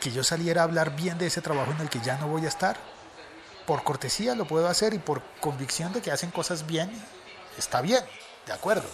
¿Que 0.00 0.12
yo 0.12 0.22
saliera 0.22 0.60
a 0.60 0.64
hablar 0.64 0.94
bien 0.94 1.16
de 1.16 1.28
ese 1.28 1.40
trabajo 1.40 1.72
en 1.72 1.80
el 1.80 1.88
que 1.88 2.00
ya 2.00 2.18
no 2.18 2.28
voy 2.28 2.44
a 2.44 2.48
estar? 2.48 2.76
Por 3.66 3.82
cortesía 3.84 4.34
lo 4.34 4.46
puedo 4.46 4.68
hacer 4.68 4.92
y 4.92 4.98
por 4.98 5.22
convicción 5.40 5.94
de 5.94 6.02
que 6.02 6.12
hacen 6.12 6.30
cosas 6.30 6.66
bien, 6.66 6.90
está 7.56 7.80
bien, 7.80 8.04
de 8.44 8.52
acuerdo. 8.52 8.88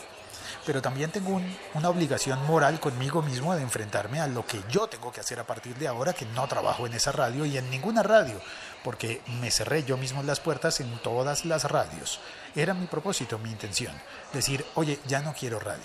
Pero 0.65 0.81
también 0.81 1.11
tengo 1.11 1.41
una 1.75 1.89
obligación 1.89 2.45
moral 2.47 2.79
conmigo 2.79 3.21
mismo 3.21 3.55
de 3.55 3.63
enfrentarme 3.63 4.21
a 4.21 4.29
lo 4.29 4.47
que 4.47 4.61
yo 4.69 4.87
tengo 4.87 5.11
que 5.11 5.21
hacer 5.21 5.41
a 5.41 5.47
partir 5.47 5.75
de 5.77 5.89
ahora, 5.89 6.13
que 6.13 6.27
no 6.27 6.47
trabajo 6.47 6.87
en 6.87 6.95
esa 6.95 7.11
radio 7.11 7.45
y 7.45 7.57
en 7.59 7.69
ninguna 7.71 8.03
radio, 8.03 8.41
porque 8.85 9.21
me 9.41 9.51
cerré 9.51 9.83
yo 9.83 9.97
mismo 9.97 10.23
las 10.23 10.41
puertas 10.41 10.81
en 10.81 10.99
todas 10.99 11.45
las 11.45 11.65
radios. 11.65 12.21
Era 12.55 12.75
mi 12.75 12.87
propósito, 12.87 13.39
mi 13.39 13.51
intención. 13.51 13.95
Decir, 14.33 14.65
oye, 14.75 15.01
ya 15.07 15.21
no 15.21 15.35
quiero 15.35 15.59
radio. 15.59 15.85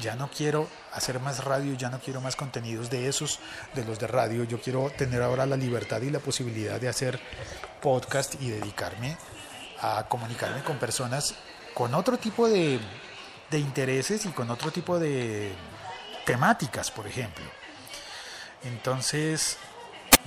Ya 0.00 0.14
no 0.14 0.30
quiero 0.30 0.68
hacer 0.92 1.20
más 1.20 1.44
radio, 1.44 1.74
ya 1.74 1.88
no 1.88 2.00
quiero 2.00 2.20
más 2.20 2.36
contenidos 2.36 2.90
de 2.90 3.08
esos, 3.08 3.40
de 3.74 3.84
los 3.84 3.98
de 3.98 4.06
radio. 4.06 4.44
Yo 4.44 4.60
quiero 4.60 4.90
tener 4.90 5.22
ahora 5.22 5.46
la 5.46 5.56
libertad 5.56 6.02
y 6.02 6.10
la 6.10 6.18
posibilidad 6.18 6.80
de 6.80 6.88
hacer 6.88 7.18
podcast 7.80 8.34
y 8.40 8.50
dedicarme 8.50 9.16
a 9.80 10.06
comunicarme 10.08 10.62
con 10.62 10.78
personas 10.78 11.34
con 11.74 11.94
otro 11.94 12.18
tipo 12.18 12.48
de, 12.48 12.80
de 13.50 13.58
intereses 13.58 14.26
y 14.26 14.30
con 14.30 14.50
otro 14.50 14.70
tipo 14.70 14.98
de 14.98 15.52
temáticas, 16.24 16.90
por 16.90 17.06
ejemplo. 17.06 17.44
Entonces, 18.64 19.58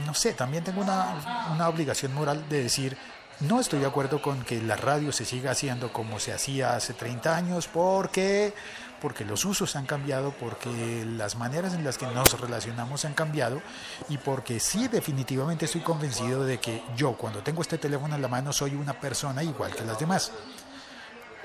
no 0.05 0.13
sé, 0.13 0.33
también 0.33 0.63
tengo 0.63 0.81
una, 0.81 1.49
una 1.53 1.67
obligación 1.67 2.13
moral 2.13 2.47
de 2.49 2.63
decir, 2.63 2.97
no 3.41 3.59
estoy 3.59 3.79
de 3.79 3.85
acuerdo 3.85 4.21
con 4.21 4.43
que 4.43 4.61
la 4.61 4.75
radio 4.75 5.11
se 5.11 5.25
siga 5.25 5.51
haciendo 5.51 5.91
como 5.91 6.19
se 6.19 6.33
hacía 6.33 6.75
hace 6.75 6.93
30 6.93 7.35
años, 7.35 7.67
porque 7.67 8.53
porque 8.99 9.25
los 9.25 9.45
usos 9.45 9.75
han 9.75 9.85
cambiado, 9.85 10.31
porque 10.31 11.05
las 11.05 11.35
maneras 11.35 11.73
en 11.73 11.83
las 11.83 11.97
que 11.97 12.05
nos 12.07 12.39
relacionamos 12.39 13.05
han 13.05 13.13
cambiado 13.13 13.61
y 14.09 14.17
porque 14.17 14.59
sí 14.59 14.87
definitivamente 14.87 15.65
estoy 15.65 15.81
convencido 15.81 16.43
de 16.43 16.59
que 16.59 16.83
yo 16.95 17.13
cuando 17.13 17.41
tengo 17.41 17.61
este 17.61 17.77
teléfono 17.77 18.15
en 18.15 18.21
la 18.21 18.27
mano 18.27 18.53
soy 18.53 18.75
una 18.75 18.99
persona 18.99 19.43
igual 19.43 19.73
que 19.73 19.85
las 19.85 19.99
demás, 19.99 20.31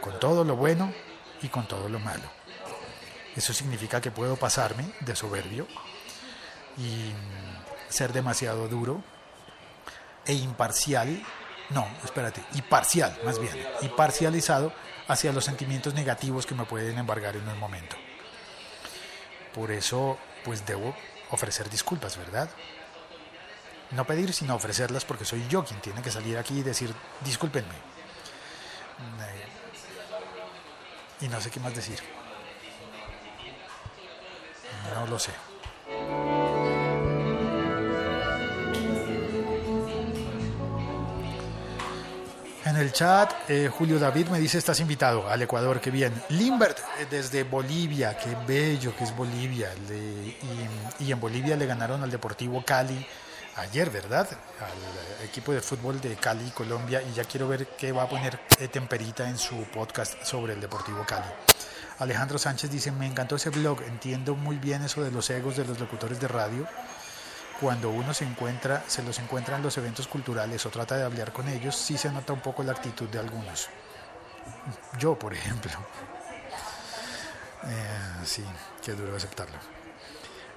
con 0.01 0.19
todo 0.19 0.45
lo 0.45 0.57
bueno 0.57 0.93
y 1.45 1.49
con 1.49 1.69
todo 1.69 1.89
lo 1.89 1.99
malo. 1.99 2.25
Eso 3.37 3.53
significa 3.53 4.01
que 4.01 4.11
puedo 4.11 4.37
pasarme 4.37 4.91
de 5.01 5.15
soberbio 5.15 5.69
y 6.79 7.13
ser 7.89 8.13
demasiado 8.13 8.67
duro 8.67 9.03
e 10.25 10.33
imparcial, 10.33 11.23
no, 11.71 11.87
espérate, 12.03 12.43
y 12.55 12.63
parcial 12.63 13.17
más 13.25 13.39
bien, 13.39 13.55
y 13.83 13.89
parcializado 13.89 14.73
hacia 15.07 15.33
los 15.33 15.45
sentimientos 15.45 15.93
negativos 15.95 16.47
que 16.47 16.55
me 16.55 16.65
pueden 16.65 16.97
embargar 16.99 17.37
en 17.37 17.47
un 17.47 17.59
momento. 17.59 17.97
Por 19.53 19.71
eso, 19.71 20.19
pues 20.45 20.65
debo 20.65 20.95
ofrecer 21.31 21.69
disculpas, 21.69 22.17
¿verdad? 22.17 22.49
No 23.91 24.07
pedir, 24.07 24.33
sino 24.33 24.55
ofrecerlas 24.55 25.05
porque 25.05 25.27
soy 25.27 25.47
yo 25.49 25.63
quien 25.65 25.81
tiene 25.81 26.01
que 26.01 26.11
salir 26.11 26.39
aquí 26.39 26.61
y 26.61 26.63
decir, 26.63 26.93
discúlpenme. 27.23 27.75
Eh, 29.21 29.64
y 31.21 31.29
no 31.29 31.41
sé 31.41 31.51
qué 31.51 31.61
más 31.61 31.75
decir. 31.75 31.99
No 34.95 35.07
lo 35.07 35.19
sé. 35.19 35.33
En 42.65 42.77
el 42.77 42.93
chat, 42.93 43.31
eh, 43.49 43.71
Julio 43.71 43.99
David 43.99 44.29
me 44.29 44.41
dice, 44.41 44.57
estás 44.57 44.81
invitado 44.81 45.29
al 45.29 45.43
Ecuador, 45.43 45.81
qué 45.81 45.91
bien. 45.91 46.15
Limbert, 46.31 46.79
eh, 46.99 47.07
desde 47.11 47.43
Bolivia, 47.43 48.17
qué 48.17 48.35
bello 48.47 48.97
que 48.97 49.05
es 49.05 49.15
Bolivia. 49.15 49.71
y, 50.99 51.13
en 51.13 51.21
Bolivia 51.21 51.57
le 51.57 51.67
ganaron 51.67 52.03
al 52.03 52.11
Deportivo 52.11 52.65
Cali 52.65 53.07
ayer, 53.57 53.91
¿verdad? 53.91 54.29
Al 54.61 55.25
equipo 55.25 55.53
de 55.53 55.61
fútbol 55.61 56.01
de 56.01 56.17
Cali, 56.17 56.51
Colombia, 56.51 57.03
y 57.03 57.13
ya 57.13 57.25
quiero 57.25 57.49
ver 57.49 57.69
qué 57.77 57.93
va 57.93 58.05
a 58.05 58.09
poner 58.09 58.41
eh, 58.59 58.69
Temperita 58.69 59.29
en 59.29 59.39
su 59.39 59.57
podcast 59.65 60.23
sobre 60.25 60.55
el 60.55 60.61
Deportivo 60.61 61.05
Cali. 61.07 61.29
Alejandro 61.99 62.39
Sánchez 62.39 62.71
dice, 62.71 62.91
me 62.91 63.07
encantó 63.07 63.37
ese 63.37 63.51
blog, 63.51 63.83
entiendo 63.83 64.35
muy 64.35 64.57
bien 64.57 64.83
eso 64.83 65.03
de 65.03 65.11
los 65.11 65.31
egos 65.31 65.57
de 65.57 65.65
los 65.65 65.79
locutores 65.79 66.21
de 66.21 66.29
radio. 66.29 66.67
Cuando 67.61 67.91
uno 67.91 68.13
se 68.13 68.25
encuentra, 68.25 68.83
se 68.89 69.03
los 69.03 69.19
encuentra 69.21 69.57
en 69.57 69.63
los 69.63 69.79
eventos 69.79 70.09
culturales 70.09 70.67
o 70.67 70.71
trata 70.71 70.97
de 70.97 71.05
hablar 71.05 71.33
con 71.33 71.49
ellos, 71.49 71.77
sí 71.77 71.97
se 71.97 72.11
nota 72.11 72.33
un 72.33 72.41
poco 72.41 72.65
la 72.65 72.73
actitud 72.73 73.09
de 73.09 73.21
algunos. 73.21 73.69
Yo, 74.99 75.19
por 75.19 75.35
ejemplo. 75.35 75.73
Eh, 77.67 78.27
sí, 78.27 78.45
qué 78.85 78.93
duro 78.93 79.17
aceptarlo. 79.17 79.57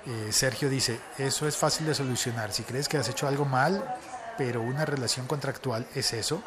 Eh, 0.08 0.32
Sergio 0.32 0.70
dice, 0.70 1.02
eso 1.18 1.50
es 1.50 1.58
fácil 1.58 1.86
de 1.86 1.94
solucionar. 1.94 2.54
Si 2.54 2.64
crees 2.64 2.88
que 2.88 2.98
has 2.98 3.10
hecho 3.10 3.28
algo 3.28 3.44
mal, 3.44 3.84
pero 4.38 4.62
una 4.62 4.86
relación 4.86 5.28
contractual 5.28 5.86
es 5.96 6.14
eso, 6.14 6.38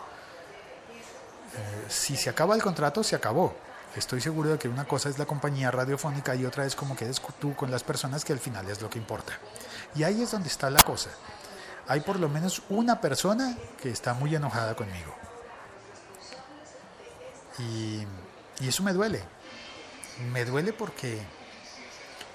eh, 1.54 1.84
si 1.88 2.16
se 2.16 2.30
acaba 2.30 2.54
el 2.54 2.62
contrato, 2.62 3.04
se 3.04 3.16
acabó. 3.16 3.54
Estoy 3.94 4.22
seguro 4.22 4.50
de 4.50 4.58
que 4.58 4.68
una 4.68 4.86
cosa 4.86 5.10
es 5.10 5.18
la 5.18 5.26
compañía 5.26 5.70
radiofónica 5.70 6.34
y 6.34 6.46
otra 6.46 6.64
es 6.64 6.74
como 6.74 6.96
quedes 6.96 7.20
tú 7.38 7.54
con 7.54 7.70
las 7.70 7.82
personas, 7.82 8.24
que 8.24 8.32
al 8.32 8.38
final 8.38 8.66
es 8.70 8.80
lo 8.80 8.88
que 8.88 8.98
importa. 8.98 9.38
Y 9.94 10.04
ahí 10.04 10.22
es 10.22 10.30
donde 10.30 10.48
está 10.48 10.70
la 10.70 10.82
cosa. 10.82 11.10
Hay 11.86 12.00
por 12.00 12.18
lo 12.18 12.30
menos 12.30 12.62
una 12.70 13.00
persona 13.02 13.58
que 13.82 13.90
está 13.90 14.14
muy 14.14 14.34
enojada 14.34 14.74
conmigo. 14.74 15.14
Y, 17.58 18.06
y 18.60 18.68
eso 18.68 18.82
me 18.82 18.94
duele. 18.94 19.22
Me 20.32 20.46
duele 20.46 20.72
porque 20.72 21.20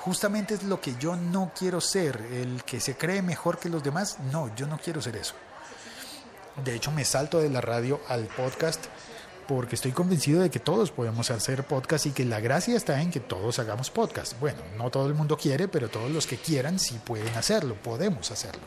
justamente 0.06 0.54
es 0.54 0.62
lo 0.62 0.80
que 0.80 0.94
yo 1.00 1.16
no 1.16 1.52
quiero 1.58 1.82
ser, 1.82 2.22
el 2.32 2.64
que 2.64 2.80
se 2.80 2.96
cree 2.96 3.24
mejor 3.24 3.58
que 3.58 3.70
los 3.70 3.84
demás. 3.84 4.20
No, 4.32 4.56
yo 4.56 4.68
no 4.68 4.78
quiero 4.78 5.02
ser 5.02 5.16
eso. 5.16 5.34
De 6.64 6.76
hecho, 6.76 6.92
me 6.92 7.04
salto 7.04 7.40
de 7.40 7.50
la 7.50 7.60
radio 7.60 8.00
al 8.08 8.26
podcast 8.26 8.86
porque 9.48 9.74
estoy 9.74 9.94
convencido 9.94 10.42
de 10.42 10.52
que 10.52 10.60
todos 10.60 10.92
podemos 10.92 11.32
hacer 11.32 11.64
podcast 11.64 12.06
y 12.06 12.12
que 12.12 12.24
la 12.24 12.40
gracia 12.40 12.78
está 12.78 13.02
en 13.02 13.10
que 13.10 13.20
todos 13.20 13.58
hagamos 13.58 13.90
podcast. 13.90 14.40
Bueno, 14.40 14.60
no 14.78 14.92
todo 14.92 15.08
el 15.08 15.16
mundo 15.16 15.38
quiere, 15.38 15.68
pero 15.68 15.90
todos 15.90 16.12
los 16.12 16.28
que 16.28 16.38
quieran 16.38 16.78
sí 16.78 17.00
pueden 17.04 17.36
hacerlo, 17.36 17.74
podemos 17.74 18.30
hacerlo. 18.30 18.62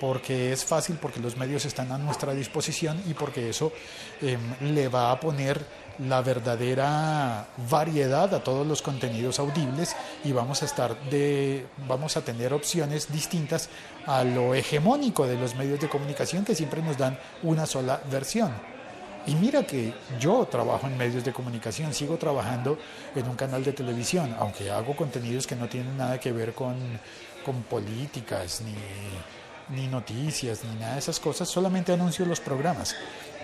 Porque 0.00 0.52
es 0.52 0.64
fácil, 0.64 0.96
porque 1.00 1.20
los 1.20 1.36
medios 1.36 1.64
están 1.64 1.92
a 1.92 1.98
nuestra 1.98 2.34
disposición 2.34 3.02
y 3.06 3.14
porque 3.14 3.50
eso 3.50 3.72
em, 4.20 4.40
le 4.72 4.88
va 4.88 5.10
a 5.10 5.20
poner 5.20 5.64
la 6.06 6.22
verdadera 6.22 7.48
variedad 7.68 8.32
a 8.32 8.42
todos 8.42 8.66
los 8.66 8.82
contenidos 8.82 9.38
audibles 9.38 9.96
y 10.24 10.32
vamos 10.32 10.62
a 10.62 10.66
estar 10.66 10.98
de 11.10 11.66
vamos 11.88 12.16
a 12.16 12.22
tener 12.22 12.52
opciones 12.52 13.10
distintas 13.12 13.68
a 14.06 14.22
lo 14.22 14.54
hegemónico 14.54 15.26
de 15.26 15.36
los 15.36 15.56
medios 15.56 15.80
de 15.80 15.88
comunicación 15.88 16.44
que 16.44 16.54
siempre 16.54 16.82
nos 16.82 16.96
dan 16.96 17.18
una 17.42 17.66
sola 17.66 18.00
versión. 18.10 18.52
Y 19.26 19.34
mira 19.34 19.66
que 19.66 19.92
yo 20.18 20.46
trabajo 20.46 20.86
en 20.86 20.96
medios 20.96 21.22
de 21.22 21.34
comunicación, 21.34 21.92
sigo 21.92 22.16
trabajando 22.16 22.78
en 23.14 23.28
un 23.28 23.36
canal 23.36 23.62
de 23.62 23.74
televisión, 23.74 24.34
aunque 24.38 24.70
hago 24.70 24.96
contenidos 24.96 25.46
que 25.46 25.54
no 25.54 25.68
tienen 25.68 25.98
nada 25.98 26.18
que 26.18 26.32
ver 26.32 26.54
con, 26.54 26.76
con 27.44 27.62
políticas, 27.64 28.62
ni, 28.62 28.72
ni 29.70 29.86
noticias, 29.86 30.64
ni 30.64 30.78
nada 30.78 30.94
de 30.94 30.98
esas 30.98 31.20
cosas, 31.20 31.48
solamente 31.48 31.92
anuncio 31.92 32.24
los 32.24 32.40
programas. 32.40 32.94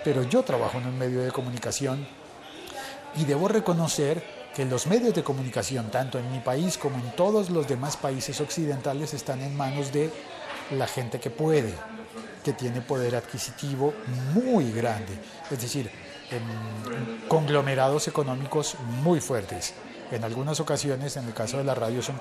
Pero 0.03 0.23
yo 0.23 0.43
trabajo 0.43 0.77
en 0.77 0.87
un 0.87 0.97
medio 0.97 1.21
de 1.21 1.31
comunicación 1.31 2.07
y 3.15 3.25
debo 3.25 3.47
reconocer 3.47 4.23
que 4.55 4.65
los 4.65 4.87
medios 4.87 5.13
de 5.13 5.23
comunicación, 5.23 5.91
tanto 5.91 6.17
en 6.17 6.31
mi 6.31 6.39
país 6.39 6.77
como 6.77 6.97
en 6.97 7.15
todos 7.15 7.49
los 7.49 7.67
demás 7.67 7.97
países 7.97 8.39
occidentales, 8.39 9.13
están 9.13 9.41
en 9.41 9.55
manos 9.55 9.91
de 9.91 10.11
la 10.71 10.87
gente 10.87 11.19
que 11.19 11.29
puede, 11.29 11.73
que 12.43 12.53
tiene 12.53 12.81
poder 12.81 13.15
adquisitivo 13.15 13.93
muy 14.33 14.71
grande, 14.71 15.19
es 15.51 15.61
decir, 15.61 15.91
conglomerados 17.27 18.07
económicos 18.07 18.77
muy 19.03 19.19
fuertes. 19.19 19.73
En 20.11 20.23
algunas 20.23 20.59
ocasiones, 20.59 21.17
en 21.17 21.25
el 21.25 21.33
caso 21.33 21.57
de 21.57 21.63
la 21.63 21.73
radio, 21.73 22.01
son 22.01 22.17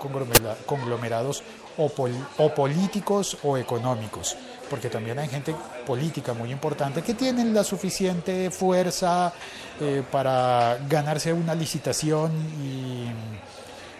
conglomerados 0.66 1.42
o, 1.76 1.88
políticos 2.54 3.38
o 3.42 3.58
económicos, 3.58 4.36
porque 4.70 4.88
también 4.88 5.18
hay 5.18 5.28
gente 5.28 5.54
política 5.86 6.32
muy 6.32 6.50
importante 6.50 7.02
que 7.02 7.14
tienen 7.14 7.52
la 7.52 7.62
suficiente 7.62 8.50
fuerza 8.50 9.32
eh, 9.80 10.02
para 10.10 10.78
ganarse 10.88 11.32
una 11.32 11.54
licitación 11.54 12.32
y 12.62 13.08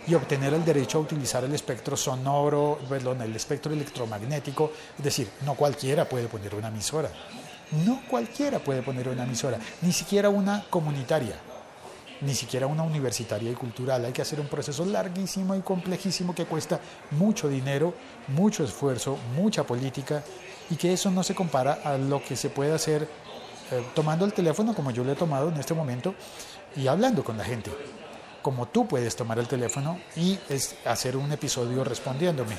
y 0.06 0.14
obtener 0.14 0.52
el 0.52 0.64
derecho 0.64 0.98
a 0.98 1.00
utilizar 1.00 1.44
el 1.44 1.54
espectro 1.54 1.96
sonoro, 1.96 2.78
perdón, 2.88 3.22
el 3.22 3.34
espectro 3.34 3.72
electromagnético. 3.72 4.72
Es 4.98 5.04
decir, 5.04 5.28
no 5.44 5.54
cualquiera 5.54 6.08
puede 6.08 6.28
poner 6.28 6.54
una 6.54 6.68
emisora. 6.68 7.10
No 7.86 8.02
cualquiera 8.08 8.58
puede 8.58 8.82
poner 8.82 9.08
una 9.08 9.24
emisora, 9.24 9.58
ni 9.80 9.92
siquiera 9.92 10.28
una 10.28 10.64
comunitaria, 10.68 11.34
ni 12.20 12.34
siquiera 12.34 12.66
una 12.66 12.82
universitaria 12.82 13.50
y 13.50 13.54
cultural. 13.54 14.04
Hay 14.04 14.12
que 14.12 14.22
hacer 14.22 14.40
un 14.40 14.48
proceso 14.48 14.84
larguísimo 14.84 15.54
y 15.54 15.60
complejísimo 15.60 16.34
que 16.34 16.46
cuesta 16.46 16.80
mucho 17.12 17.48
dinero, 17.48 17.94
mucho 18.28 18.64
esfuerzo, 18.64 19.18
mucha 19.36 19.64
política 19.64 20.22
y 20.70 20.76
que 20.76 20.92
eso 20.92 21.10
no 21.10 21.22
se 21.22 21.34
compara 21.34 21.80
a 21.84 21.98
lo 21.98 22.22
que 22.22 22.36
se 22.36 22.50
puede 22.50 22.72
hacer 22.72 23.08
eh, 23.70 23.84
tomando 23.94 24.24
el 24.24 24.32
teléfono 24.32 24.74
como 24.74 24.90
yo 24.90 25.04
lo 25.04 25.12
he 25.12 25.16
tomado 25.16 25.48
en 25.48 25.56
este 25.56 25.74
momento 25.74 26.14
y 26.76 26.86
hablando 26.86 27.22
con 27.22 27.36
la 27.36 27.44
gente 27.44 27.70
como 28.42 28.66
tú 28.66 28.86
puedes 28.86 29.16
tomar 29.16 29.38
el 29.38 29.48
teléfono 29.48 29.98
y 30.16 30.38
es 30.50 30.76
hacer 30.84 31.16
un 31.16 31.32
episodio 31.32 31.82
respondiéndome 31.82 32.56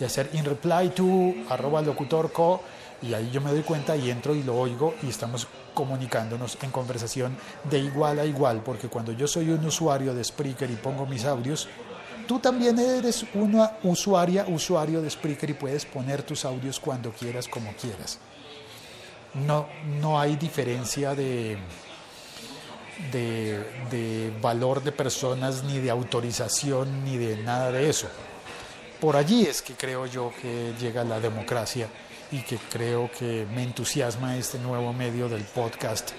y 0.00 0.04
hacer 0.04 0.30
in 0.32 0.44
reply 0.44 0.88
to 0.90 1.34
arroba 1.48 1.82
locutor 1.82 2.32
co 2.32 2.62
y 3.02 3.14
ahí 3.14 3.30
yo 3.30 3.40
me 3.40 3.50
doy 3.50 3.62
cuenta 3.62 3.96
y 3.96 4.10
entro 4.10 4.34
y 4.34 4.42
lo 4.42 4.56
oigo 4.56 4.94
y 5.02 5.08
estamos 5.08 5.46
comunicándonos 5.74 6.58
en 6.62 6.70
conversación 6.70 7.36
de 7.70 7.78
igual 7.78 8.18
a 8.18 8.24
igual 8.24 8.62
porque 8.62 8.88
cuando 8.88 9.12
yo 9.12 9.26
soy 9.26 9.50
un 9.50 9.64
usuario 9.64 10.14
de 10.14 10.24
Spreaker 10.24 10.70
y 10.70 10.76
pongo 10.76 11.06
mis 11.06 11.24
audios 11.24 11.68
tú 12.26 12.38
también 12.38 12.78
eres 12.78 13.24
una 13.34 13.78
usuaria 13.82 14.46
usuario 14.48 15.00
de 15.00 15.10
Spreaker 15.10 15.50
y 15.50 15.54
puedes 15.54 15.86
poner 15.86 16.22
tus 16.22 16.44
audios 16.44 16.80
cuando 16.80 17.12
quieras 17.12 17.48
como 17.48 17.72
quieras 17.74 18.18
no 19.34 19.66
no 20.00 20.20
hay 20.20 20.36
diferencia 20.36 21.14
de 21.14 21.58
de, 23.12 24.32
valor 24.40 24.82
de 24.82 24.92
personas, 24.92 25.64
ni 25.64 25.78
de 25.78 25.90
autorización, 25.90 27.04
ni 27.04 27.16
de 27.16 27.36
nada 27.42 27.72
de 27.72 27.88
eso. 27.88 28.08
Por 29.00 29.16
allí 29.16 29.46
es 29.46 29.62
que 29.62 29.74
creo 29.74 30.06
yo 30.06 30.32
que 30.40 30.74
llega 30.78 31.04
la 31.04 31.20
democracia 31.20 31.88
y 32.30 32.42
que 32.42 32.58
creo 32.58 33.10
que 33.10 33.46
me 33.54 33.62
entusiasma 33.62 34.36
este 34.36 34.58
nuevo 34.58 34.92
medio 34.92 35.28
del 35.28 35.42
podcast 35.42 36.10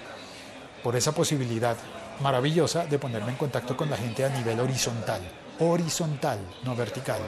por 0.82 0.96
esa 0.96 1.12
posibilidad 1.12 1.76
maravillosa 2.20 2.86
de 2.86 2.98
ponerme 2.98 3.30
en 3.30 3.36
contacto 3.36 3.76
con 3.76 3.88
la 3.88 3.96
gente 3.96 4.24
a 4.24 4.28
nivel 4.28 4.58
horizontal, 4.60 5.20
horizontal, 5.60 6.38
no 6.64 6.74
vertical. 6.74 7.20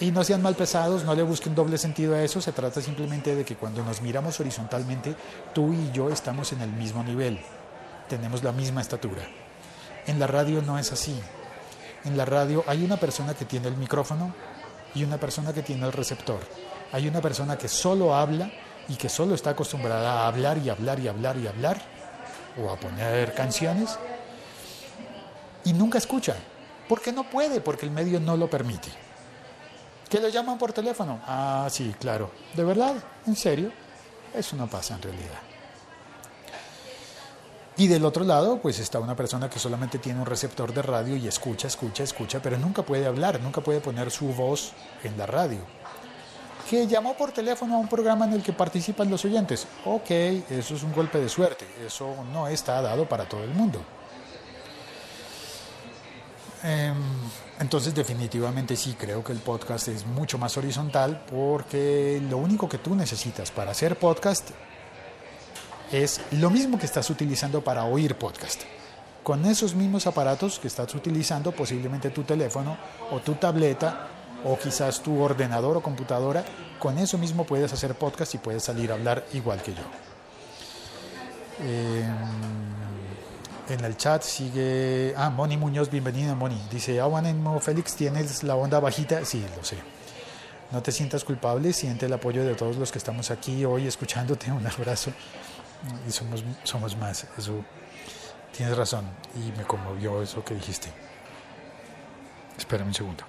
Y 0.00 0.10
no 0.10 0.24
sean 0.24 0.42
mal 0.42 0.56
pesados, 0.56 1.04
no 1.04 1.14
le 1.14 1.22
busquen 1.22 1.54
doble 1.54 1.78
sentido 1.78 2.14
a 2.14 2.22
eso, 2.22 2.40
se 2.40 2.52
trata 2.52 2.80
simplemente 2.80 3.34
de 3.34 3.44
que 3.44 3.56
cuando 3.56 3.82
nos 3.82 4.02
miramos 4.02 4.38
horizontalmente, 4.40 5.14
tú 5.54 5.72
y 5.72 5.90
yo 5.92 6.10
estamos 6.10 6.52
en 6.52 6.60
el 6.60 6.70
mismo 6.70 7.02
nivel 7.02 7.40
tenemos 8.08 8.42
la 8.42 8.52
misma 8.52 8.80
estatura. 8.80 9.22
En 10.06 10.18
la 10.18 10.26
radio 10.26 10.62
no 10.62 10.78
es 10.78 10.92
así. 10.92 11.18
En 12.04 12.16
la 12.16 12.24
radio 12.24 12.64
hay 12.66 12.84
una 12.84 12.96
persona 12.96 13.34
que 13.34 13.44
tiene 13.44 13.68
el 13.68 13.76
micrófono 13.76 14.34
y 14.96 15.04
una 15.04 15.18
persona 15.18 15.52
que 15.52 15.62
tiene 15.62 15.86
el 15.86 15.92
receptor. 15.92 16.40
Hay 16.90 17.06
una 17.06 17.20
persona 17.20 17.58
que 17.58 17.68
solo 17.68 18.14
habla 18.14 18.50
y 18.88 18.96
que 18.96 19.08
solo 19.08 19.34
está 19.34 19.50
acostumbrada 19.50 20.22
a 20.22 20.26
hablar 20.26 20.58
y 20.58 20.70
hablar 20.70 20.98
y 20.98 21.08
hablar 21.08 21.36
y 21.36 21.46
hablar 21.46 21.80
o 22.60 22.70
a 22.70 22.76
poner 22.80 23.34
canciones 23.34 23.98
y 25.64 25.72
nunca 25.74 25.98
escucha. 25.98 26.34
Porque 26.88 27.12
no 27.12 27.28
puede, 27.28 27.60
porque 27.60 27.84
el 27.84 27.90
medio 27.92 28.20
no 28.20 28.36
lo 28.36 28.48
permite. 28.48 28.88
¿Que 30.08 30.20
lo 30.20 30.28
llaman 30.28 30.56
por 30.56 30.72
teléfono? 30.72 31.20
Ah, 31.26 31.66
sí, 31.70 31.94
claro. 31.98 32.30
¿De 32.54 32.64
verdad? 32.64 32.94
¿En 33.26 33.36
serio? 33.36 33.72
Eso 34.32 34.56
no 34.56 34.68
pasa 34.68 34.94
en 34.94 35.02
realidad. 35.02 35.45
Y 37.78 37.88
del 37.88 38.06
otro 38.06 38.24
lado, 38.24 38.58
pues 38.58 38.78
está 38.78 38.98
una 38.98 39.14
persona 39.14 39.50
que 39.50 39.58
solamente 39.58 39.98
tiene 39.98 40.20
un 40.20 40.26
receptor 40.26 40.72
de 40.72 40.80
radio 40.80 41.14
y 41.14 41.28
escucha, 41.28 41.66
escucha, 41.66 42.04
escucha, 42.04 42.40
pero 42.40 42.56
nunca 42.56 42.82
puede 42.82 43.06
hablar, 43.06 43.38
nunca 43.40 43.60
puede 43.60 43.80
poner 43.80 44.10
su 44.10 44.28
voz 44.28 44.72
en 45.04 45.18
la 45.18 45.26
radio. 45.26 45.58
Que 46.70 46.86
llamó 46.86 47.14
por 47.14 47.32
teléfono 47.32 47.74
a 47.74 47.78
un 47.78 47.88
programa 47.88 48.24
en 48.24 48.32
el 48.32 48.42
que 48.42 48.54
participan 48.54 49.10
los 49.10 49.24
oyentes. 49.26 49.66
Ok, 49.84 50.10
eso 50.10 50.74
es 50.74 50.82
un 50.82 50.92
golpe 50.94 51.20
de 51.20 51.28
suerte, 51.28 51.66
eso 51.86 52.14
no 52.32 52.48
está 52.48 52.80
dado 52.80 53.06
para 53.06 53.28
todo 53.28 53.44
el 53.44 53.50
mundo. 53.50 53.82
Em, 56.62 56.96
entonces 57.60 57.94
definitivamente 57.94 58.74
sí, 58.74 58.96
creo 58.98 59.22
que 59.22 59.32
el 59.32 59.38
podcast 59.38 59.88
es 59.88 60.06
mucho 60.06 60.38
más 60.38 60.56
horizontal 60.56 61.24
porque 61.30 62.22
lo 62.28 62.38
único 62.38 62.68
que 62.68 62.78
tú 62.78 62.94
necesitas 62.94 63.50
para 63.50 63.72
hacer 63.72 63.98
podcast 63.98 64.50
es 65.92 66.20
lo 66.32 66.50
mismo 66.50 66.78
que 66.78 66.86
estás 66.86 67.08
utilizando 67.10 67.62
para 67.62 67.84
oír 67.84 68.16
podcast. 68.16 68.62
Con 69.22 69.44
esos 69.44 69.74
mismos 69.74 70.06
aparatos 70.06 70.58
que 70.58 70.68
estás 70.68 70.94
utilizando, 70.94 71.52
posiblemente 71.52 72.10
tu 72.10 72.22
teléfono 72.22 72.76
o 73.10 73.20
tu 73.20 73.34
tableta 73.34 74.08
o 74.44 74.56
quizás 74.58 75.02
tu 75.02 75.20
ordenador 75.20 75.76
o 75.76 75.82
computadora, 75.82 76.44
con 76.78 76.98
eso 76.98 77.18
mismo 77.18 77.44
puedes 77.44 77.72
hacer 77.72 77.94
podcast 77.94 78.34
y 78.34 78.38
puedes 78.38 78.62
salir 78.62 78.90
a 78.90 78.94
hablar 78.94 79.24
igual 79.32 79.62
que 79.62 79.74
yo. 79.74 79.82
Em, 81.60 82.14
en 83.68 83.84
el 83.84 83.96
chat 83.96 84.22
sigue. 84.22 85.14
Ah, 85.16 85.30
Moni 85.30 85.56
Muñoz, 85.56 85.90
bienvenida, 85.90 86.34
Moni. 86.34 86.60
Dice: 86.70 87.00
Aguanemo 87.00 87.58
Félix, 87.60 87.96
¿tienes 87.96 88.42
la 88.44 88.54
onda 88.54 88.78
bajita? 88.78 89.24
Sí, 89.24 89.44
lo 89.56 89.64
sé. 89.64 89.76
No 90.70 90.82
te 90.82 90.92
sientas 90.92 91.24
culpable, 91.24 91.72
siente 91.72 92.06
el 92.06 92.12
apoyo 92.12 92.44
de 92.44 92.54
todos 92.54 92.76
los 92.76 92.92
que 92.92 92.98
estamos 92.98 93.30
aquí 93.30 93.64
hoy 93.64 93.86
escuchándote. 93.86 94.52
Un 94.52 94.66
abrazo 94.66 95.12
y 96.06 96.12
somos, 96.12 96.44
somos 96.64 96.96
más. 96.96 97.26
Eso 97.36 97.64
tienes 98.56 98.76
razón 98.76 99.04
y 99.34 99.56
me 99.56 99.64
conmovió 99.64 100.22
eso 100.22 100.44
que 100.44 100.54
dijiste. 100.54 100.88
Espérame 102.56 102.88
un 102.88 102.94
segundo. 102.94 103.24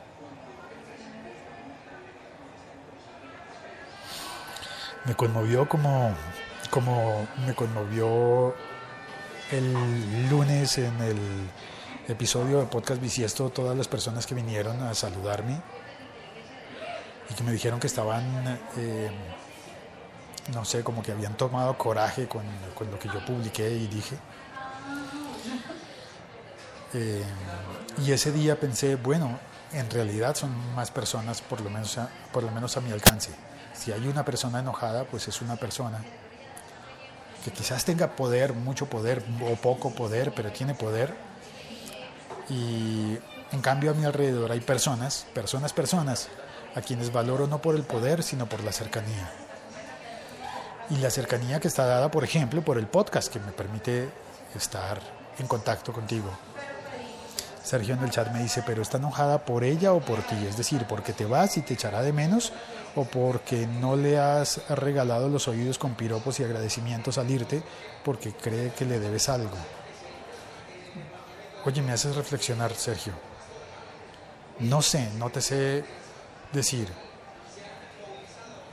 Me 5.06 5.16
conmovió 5.16 5.68
como, 5.70 6.14
como 6.70 7.28
me 7.46 7.54
conmovió 7.56 8.54
el 9.52 10.30
lunes 10.30 10.78
en 10.78 11.00
el 11.02 11.18
episodio 12.08 12.60
de 12.60 12.66
Podcast 12.66 13.02
Bisiesto 13.02 13.50
todas 13.50 13.78
las 13.78 13.88
personas 13.88 14.26
que 14.26 14.36
vinieron 14.36 14.82
a 14.84 14.94
saludarme 14.94 15.62
y 17.30 17.34
que 17.34 17.44
me 17.44 17.52
dijeron 17.52 17.80
que 17.80 17.88
estaban 17.88 18.24
eh, 18.78 19.10
no 20.54 20.64
sé, 20.66 20.84
como 20.84 21.04
que 21.04 21.12
habían 21.12 21.36
tomado 21.36 21.78
coraje 21.78 22.28
con, 22.28 22.44
lo 22.90 23.00
que 23.00 23.08
yo 23.10 23.26
publiqué 23.26 23.70
y 23.70 23.88
dije. 23.88 24.18
Eh, 26.94 27.24
y 28.06 28.12
ese 28.12 28.32
día 28.32 28.60
pensé, 28.60 28.96
bueno, 28.96 29.38
en 29.74 29.90
realidad 29.90 30.36
son 30.36 30.52
más 30.74 30.92
personas, 30.92 31.42
por 31.42 31.62
lo, 31.62 31.70
menos 31.70 31.98
a, 31.98 32.10
por 32.32 32.44
lo 32.44 32.52
menos 32.52 32.78
a 32.78 32.82
mi 32.82 32.92
alcance. 32.92 33.32
Si 33.74 33.92
hay 33.92 34.08
una 34.08 34.24
persona 34.24 34.60
enojada, 34.60 35.04
pues 35.04 35.28
es 35.28 35.42
una 35.42 35.58
persona 35.58 36.04
que 37.44 37.52
quizás 37.52 37.86
tenga 37.86 38.16
poder, 38.16 38.54
mucho 38.54 38.88
poder 38.88 39.24
o 39.42 39.56
poco 39.56 39.92
poder, 39.92 40.34
pero 40.34 40.52
tiene 40.52 40.74
poder. 40.74 41.14
Y 42.50 43.18
en 43.52 43.62
cambio 43.62 43.92
a 43.92 43.94
mi 43.94 44.06
alrededor 44.06 44.52
hay 44.52 44.62
personas, 44.62 45.28
personas, 45.34 45.74
personas, 45.74 46.30
a 46.76 46.82
quienes 46.82 47.12
valoro 47.12 47.48
no 47.48 47.62
por 47.62 47.76
el 47.76 47.84
poder, 47.84 48.24
sino 48.24 48.48
por 48.48 48.64
la 48.64 48.72
cercanía 48.72 49.47
y 50.90 50.98
la 50.98 51.10
cercanía 51.10 51.60
que 51.60 51.68
está 51.68 51.86
dada, 51.86 52.10
por 52.10 52.24
ejemplo, 52.24 52.62
por 52.62 52.78
el 52.78 52.88
podcast 52.88 53.32
que 53.32 53.40
me 53.40 53.52
permite 53.52 54.10
estar 54.56 55.00
en 55.38 55.48
contacto 55.48 55.92
contigo. 55.92 56.30
Sergio 57.64 57.96
en 57.96 58.04
el 58.04 58.12
chat 58.12 58.32
me 58.32 58.42
dice, 58.42 58.64
pero 58.66 58.82
está 58.82 58.98
enojada 58.98 59.44
por 59.44 59.66
ella 59.66 59.92
o 59.92 60.00
por 60.00 60.22
ti, 60.22 60.38
es 60.48 60.56
decir, 60.56 60.86
porque 60.88 61.12
te 61.12 61.26
vas 61.26 61.58
y 61.58 61.62
te 61.62 61.74
echará 61.74 62.02
de 62.02 62.14
menos 62.14 62.54
o 62.96 63.04
porque 63.04 63.68
no 63.68 63.98
le 63.98 64.18
has 64.18 64.62
regalado 64.70 65.28
los 65.28 65.50
oídos 65.50 65.78
con 65.78 65.96
piropos 65.96 66.40
y 66.40 66.46
agradecimientos 66.46 67.18
al 67.18 67.30
irte 67.30 67.62
porque 68.06 68.32
cree 68.32 68.72
que 68.72 68.86
le 68.86 69.02
debes 69.02 69.28
algo. 69.28 69.58
Oye, 71.66 71.82
me 71.82 71.92
haces 71.92 72.16
reflexionar, 72.16 72.74
Sergio. 72.74 73.12
No 74.60 74.82
sé, 74.82 75.10
no 75.18 75.30
te 75.30 75.42
sé 75.42 75.84
decir. 76.54 76.88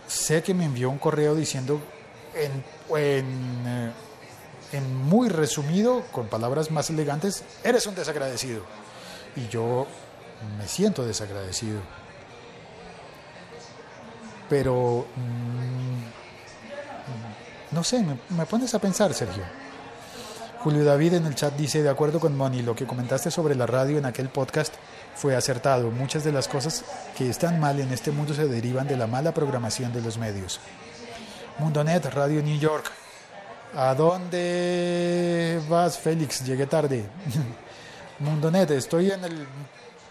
Sé 0.07 0.45
que 0.45 0.55
me 0.55 0.67
envió 0.67 0.89
un 0.89 0.99
correo 0.99 1.35
diciendo 1.35 1.81
eh, 2.35 3.93
en 4.73 4.97
muy 5.05 5.29
resumido, 5.29 6.03
con 6.11 6.27
palabras 6.27 6.71
más 6.71 6.91
elegantes, 6.91 7.45
eres 7.63 7.87
un 7.87 7.95
desagradecido 7.95 8.63
y 9.37 9.49
yo 9.49 9.87
me 10.59 10.67
siento 10.69 11.05
desagradecido. 11.05 11.81
Pero, 14.49 15.07
mm, 15.17 16.03
no 17.75 17.83
sé, 17.85 18.05
me, 18.31 18.47
pones 18.47 18.75
a 18.75 18.79
pensar, 18.79 19.15
Sergio. 19.15 19.43
Julio 20.61 20.85
David 20.85 21.15
en 21.15 21.27
el 21.27 21.35
chat 21.35 21.55
dice, 21.57 21.83
de 21.83 21.91
acuerdo 21.91 22.21
con 22.21 22.37
Moni, 22.37 22.63
lo 22.63 22.75
que 22.75 22.87
comentaste 22.87 23.31
sobre 23.31 23.55
la 23.55 23.67
radio 23.67 23.99
en 23.99 24.07
aquel 24.07 24.29
podcast 24.29 24.75
fue 25.15 25.37
acertado. 25.37 25.91
Muchas 25.91 26.25
de 26.25 26.33
las 26.33 26.49
cosas 26.49 26.85
que 27.17 27.29
están 27.29 27.61
mal 27.61 27.81
en 27.81 27.93
este 27.93 28.11
mundo 28.11 28.33
se 28.35 28.49
derivan 28.49 28.89
de 28.89 28.97
la 28.97 29.07
mala 29.07 29.35
programación 29.35 29.93
de 29.93 30.01
los 30.01 30.17
medios. 30.19 30.61
Mundonet, 31.59 32.05
Radio 32.07 32.43
New 32.43 32.59
York. 32.59 32.91
¿A 33.77 33.95
dónde 33.95 35.61
vas, 35.69 35.99
Félix? 35.99 36.45
Llegué 36.45 36.67
tarde. 36.67 37.05
Mundonet, 38.19 38.71
estoy 38.73 39.11
en 39.11 39.25
el 39.25 39.47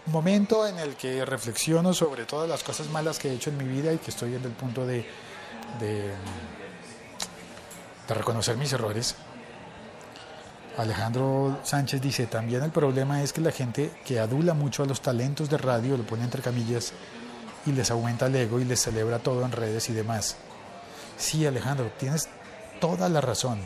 momento 0.06 0.66
en 0.66 0.78
el 0.78 0.96
que 0.96 1.24
reflexiono 1.24 1.92
sobre 1.92 2.24
todas 2.24 2.48
las 2.48 2.62
cosas 2.62 2.88
malas 2.88 3.18
que 3.18 3.28
he 3.28 3.34
hecho 3.34 3.50
en 3.50 3.58
mi 3.58 3.64
vida 3.64 3.92
y 3.92 3.98
que 3.98 4.10
estoy 4.10 4.34
en 4.34 4.44
el 4.44 4.52
punto 4.52 4.86
de, 4.86 5.06
de, 5.80 6.12
reconocer 8.08 8.56
mis 8.56 8.72
errores. 8.72 9.14
Alejandro 10.76 11.60
Sánchez 11.62 12.00
dice, 12.00 12.26
también 12.26 12.62
el 12.62 12.70
problema 12.70 13.22
es 13.22 13.32
que 13.32 13.40
la 13.40 13.52
gente 13.52 13.92
que 14.04 14.18
adula 14.18 14.54
mucho 14.54 14.82
a 14.82 14.86
los 14.86 15.00
talentos 15.00 15.48
de 15.48 15.56
radio, 15.56 15.96
lo 15.96 16.04
pone 16.04 16.24
entre 16.24 16.42
camillas, 16.42 16.92
y 17.64 17.72
les 17.72 17.90
aumenta 17.90 18.26
el 18.26 18.34
ego 18.34 18.60
y 18.60 18.64
les 18.64 18.80
celebra 18.82 19.20
todo 19.20 19.44
en 19.44 19.52
redes 19.52 19.88
y 19.88 19.92
demás. 19.92 20.36
Sí, 21.16 21.46
Alejandro, 21.46 21.90
tienes 21.98 22.28
toda 22.80 23.08
la 23.08 23.20
razón. 23.20 23.60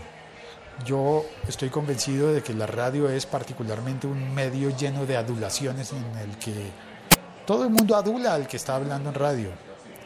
Yo 0.85 1.25
estoy 1.49 1.71
convencido 1.71 2.33
de 2.33 2.43
que 2.43 2.55
la 2.55 2.67
radio 2.67 3.09
es 3.09 3.27
particularmente 3.27 4.07
un 4.07 4.33
medio 4.33 4.77
lleno 4.77 5.07
de 5.07 5.17
adulaciones 5.17 5.93
en 5.93 6.05
el 6.19 6.37
que 6.39 6.71
todo 7.47 7.65
el 7.65 7.71
mundo 7.71 7.97
adula 7.97 8.35
al 8.35 8.47
que 8.47 8.57
está 8.57 8.77
hablando 8.77 9.09
en 9.09 9.15
radio, 9.15 9.51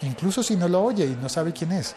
incluso 0.03 0.43
si 0.43 0.57
no 0.57 0.69
lo 0.69 0.83
oye 0.83 1.05
y 1.05 1.17
no 1.21 1.29
sabe 1.29 1.53
quién 1.53 1.73
es. 1.73 1.95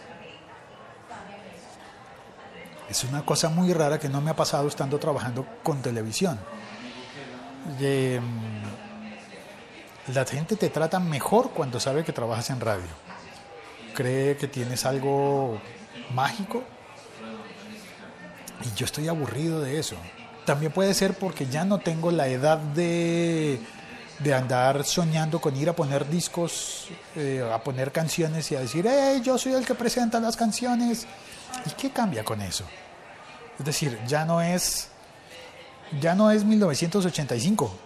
Es 2.90 3.04
una 3.04 3.24
cosa 3.24 3.48
muy 3.48 3.72
rara 3.72 3.98
que 3.98 4.08
no 4.08 4.20
me 4.20 4.30
ha 4.30 4.36
pasado 4.36 4.68
estando 4.68 4.98
trabajando 4.98 5.46
con 5.62 5.82
televisión. 5.82 6.38
Eh, 7.80 8.20
la 10.12 10.24
gente 10.24 10.56
te 10.56 10.68
trata 10.68 11.00
mejor 11.00 11.50
cuando 11.50 11.80
sabe 11.80 12.04
que 12.04 12.12
trabajas 12.12 12.50
en 12.50 12.60
radio. 12.60 12.86
Cree 13.96 14.36
que 14.36 14.46
tienes 14.46 14.84
algo 14.84 15.58
mágico 16.14 16.62
y 18.62 18.78
yo 18.78 18.84
estoy 18.84 19.08
aburrido 19.08 19.62
de 19.62 19.78
eso. 19.78 19.96
También 20.44 20.70
puede 20.70 20.92
ser 20.92 21.14
porque 21.14 21.46
ya 21.46 21.64
no 21.64 21.78
tengo 21.78 22.10
la 22.10 22.28
edad 22.28 22.58
de, 22.58 23.58
de 24.18 24.34
andar 24.34 24.84
soñando 24.84 25.40
con 25.40 25.56
ir 25.56 25.70
a 25.70 25.72
poner 25.74 26.06
discos, 26.10 26.88
eh, 27.14 27.42
a 27.50 27.58
poner 27.64 27.90
canciones 27.90 28.52
y 28.52 28.56
a 28.56 28.60
decir, 28.60 28.86
hey, 28.86 29.22
yo 29.24 29.38
soy 29.38 29.54
el 29.54 29.64
que 29.64 29.74
presenta 29.74 30.20
las 30.20 30.36
canciones. 30.36 31.06
¿Y 31.64 31.70
qué 31.70 31.90
cambia 31.90 32.22
con 32.22 32.42
eso? 32.42 32.64
Es 33.58 33.64
decir, 33.64 33.98
ya 34.06 34.26
no 34.26 34.42
es, 34.42 34.88
ya 36.02 36.14
no 36.14 36.30
es 36.30 36.44
1985. 36.44 37.85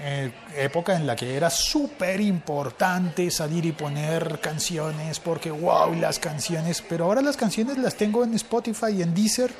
Eh, 0.00 0.30
época 0.56 0.94
en 0.94 1.08
la 1.08 1.16
que 1.16 1.36
era 1.36 1.50
súper 1.50 2.20
importante 2.20 3.32
salir 3.32 3.66
y 3.66 3.72
poner 3.72 4.38
canciones 4.40 5.18
porque 5.18 5.50
wow 5.50 5.92
las 5.92 6.20
canciones 6.20 6.84
pero 6.88 7.06
ahora 7.06 7.20
las 7.20 7.36
canciones 7.36 7.78
las 7.78 7.96
tengo 7.96 8.22
en 8.22 8.34
Spotify 8.34 8.92
y 8.96 9.02
en 9.02 9.12
Deezer. 9.12 9.52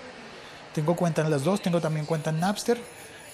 Tengo 0.72 0.94
cuenta 0.94 1.22
en 1.22 1.30
las 1.30 1.42
dos 1.42 1.60
tengo 1.60 1.80
también 1.80 2.06
cuenta 2.06 2.30
en 2.30 2.38
Napster. 2.38 2.78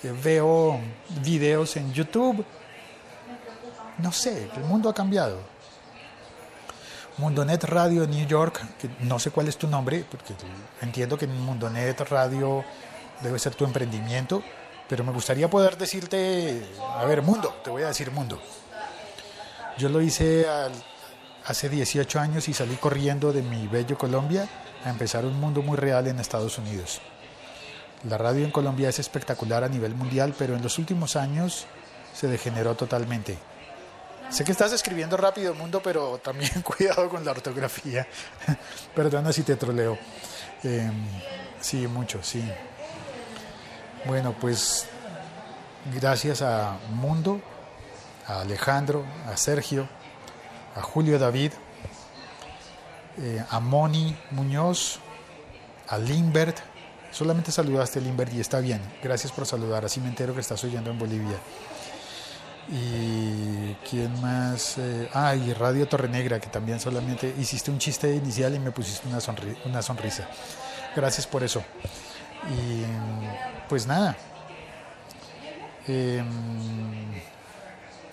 Eh, 0.02 0.14
veo 0.22 0.80
videos 1.22 1.76
en 1.76 1.92
YouTube. 1.92 2.42
No 3.98 4.10
sé 4.10 4.48
el 4.56 4.64
mundo 4.64 4.88
ha 4.88 4.94
cambiado. 4.94 5.38
Mundonet 7.18 7.64
Radio 7.64 8.06
New 8.06 8.26
York 8.26 8.62
que 8.78 8.88
no 9.00 9.18
sé 9.18 9.30
cuál 9.30 9.48
es 9.48 9.58
tu 9.58 9.68
nombre 9.68 10.06
porque 10.10 10.32
entiendo 10.80 11.18
que 11.18 11.26
Mundonet 11.26 12.00
Radio 12.08 12.64
debe 13.20 13.38
ser 13.38 13.54
tu 13.54 13.66
emprendimiento 13.66 14.42
pero 14.88 15.04
me 15.04 15.12
gustaría 15.12 15.48
poder 15.48 15.76
decirte, 15.76 16.62
a 16.96 17.04
ver, 17.04 17.22
mundo, 17.22 17.54
te 17.62 17.70
voy 17.70 17.82
a 17.82 17.88
decir 17.88 18.10
mundo. 18.10 18.40
Yo 19.78 19.88
lo 19.88 20.00
hice 20.00 20.46
hace 21.44 21.68
18 21.68 22.20
años 22.20 22.48
y 22.48 22.54
salí 22.54 22.76
corriendo 22.76 23.32
de 23.32 23.42
mi 23.42 23.66
bello 23.66 23.98
Colombia 23.98 24.48
a 24.84 24.90
empezar 24.90 25.24
un 25.24 25.38
mundo 25.40 25.62
muy 25.62 25.76
real 25.76 26.06
en 26.06 26.20
Estados 26.20 26.58
Unidos. 26.58 27.00
La 28.08 28.18
radio 28.18 28.44
en 28.44 28.50
Colombia 28.50 28.90
es 28.90 28.98
espectacular 28.98 29.64
a 29.64 29.68
nivel 29.68 29.94
mundial, 29.94 30.34
pero 30.38 30.54
en 30.54 30.62
los 30.62 30.78
últimos 30.78 31.16
años 31.16 31.66
se 32.12 32.28
degeneró 32.28 32.74
totalmente. 32.74 33.38
Sé 34.28 34.44
que 34.44 34.52
estás 34.52 34.72
escribiendo 34.72 35.16
rápido, 35.16 35.54
mundo, 35.54 35.80
pero 35.82 36.18
también 36.18 36.62
cuidado 36.62 37.08
con 37.08 37.24
la 37.24 37.30
ortografía. 37.30 38.06
Perdona 38.94 39.32
si 39.32 39.42
te 39.42 39.56
troleo. 39.56 39.98
Eh, 40.62 40.90
sí, 41.60 41.86
mucho, 41.86 42.22
sí. 42.22 42.44
Bueno, 44.06 44.34
pues 44.38 44.86
gracias 45.94 46.42
a 46.42 46.76
Mundo, 46.90 47.40
a 48.26 48.42
Alejandro, 48.42 49.02
a 49.26 49.36
Sergio, 49.38 49.88
a 50.76 50.82
Julio 50.82 51.18
David, 51.18 51.52
eh, 53.18 53.42
a 53.48 53.60
Moni 53.60 54.14
Muñoz, 54.30 54.98
a 55.88 55.96
Limbert. 55.96 56.58
Solamente 57.12 57.50
saludaste 57.50 57.98
a 57.98 58.02
Limbert 58.02 58.34
y 58.34 58.40
está 58.40 58.60
bien. 58.60 58.82
Gracias 59.02 59.32
por 59.32 59.46
saludar. 59.46 59.86
Así 59.86 60.00
me 60.00 60.08
entero 60.08 60.34
que 60.34 60.40
estás 60.40 60.62
oyendo 60.64 60.90
en 60.90 60.98
Bolivia. 60.98 61.38
¿Y 62.68 63.74
quién 63.88 64.20
más? 64.20 64.76
Eh, 64.76 65.08
ah, 65.14 65.34
y 65.34 65.54
Radio 65.54 65.88
Torrenegra, 65.88 66.40
que 66.40 66.48
también 66.48 66.78
solamente 66.78 67.34
hiciste 67.38 67.70
un 67.70 67.78
chiste 67.78 68.14
inicial 68.14 68.54
y 68.54 68.58
me 68.58 68.70
pusiste 68.70 69.08
una, 69.08 69.18
una 69.64 69.80
sonrisa. 69.80 70.28
Gracias 70.94 71.26
por 71.26 71.42
eso. 71.42 71.62
Y 72.50 72.84
pues 73.68 73.86
nada. 73.86 74.16
Eh, 75.86 76.22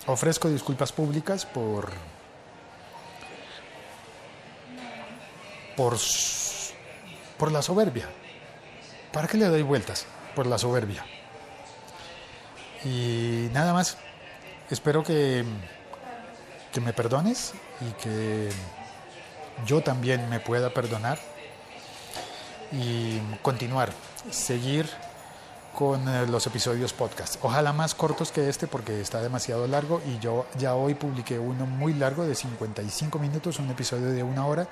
ofrezco 0.06 0.48
disculpas 0.48 0.92
públicas 0.92 1.46
por 1.46 1.90
por 5.76 5.96
por 7.38 7.52
la 7.52 7.62
soberbia. 7.62 8.08
¿Para 9.12 9.28
qué 9.28 9.36
le 9.36 9.46
doy 9.46 9.62
vueltas? 9.62 10.06
Por 10.34 10.46
la 10.46 10.58
soberbia. 10.58 11.04
Y 12.84 13.48
nada 13.52 13.72
más. 13.72 13.98
Espero 14.70 15.02
que 15.02 15.44
que 16.72 16.80
me 16.80 16.92
perdones 16.92 17.52
y 17.80 17.92
que 18.02 18.48
yo 19.66 19.82
también 19.82 20.28
me 20.30 20.40
pueda 20.40 20.70
perdonar 20.70 21.18
y 22.72 23.18
continuar 23.42 23.92
seguir 24.30 24.88
con 25.74 26.06
eh, 26.08 26.26
los 26.26 26.46
episodios 26.46 26.92
podcast. 26.92 27.36
Ojalá 27.42 27.72
más 27.72 27.94
cortos 27.94 28.30
que 28.30 28.48
este 28.48 28.66
porque 28.66 29.00
está 29.00 29.20
demasiado 29.20 29.66
largo 29.66 30.02
y 30.06 30.18
yo 30.18 30.46
ya 30.58 30.74
hoy 30.74 30.94
publiqué 30.94 31.38
uno 31.38 31.66
muy 31.66 31.94
largo 31.94 32.24
de 32.24 32.34
55 32.34 33.18
minutos, 33.18 33.58
un 33.58 33.70
episodio 33.70 34.10
de 34.12 34.22
una 34.22 34.46
hora 34.46 34.68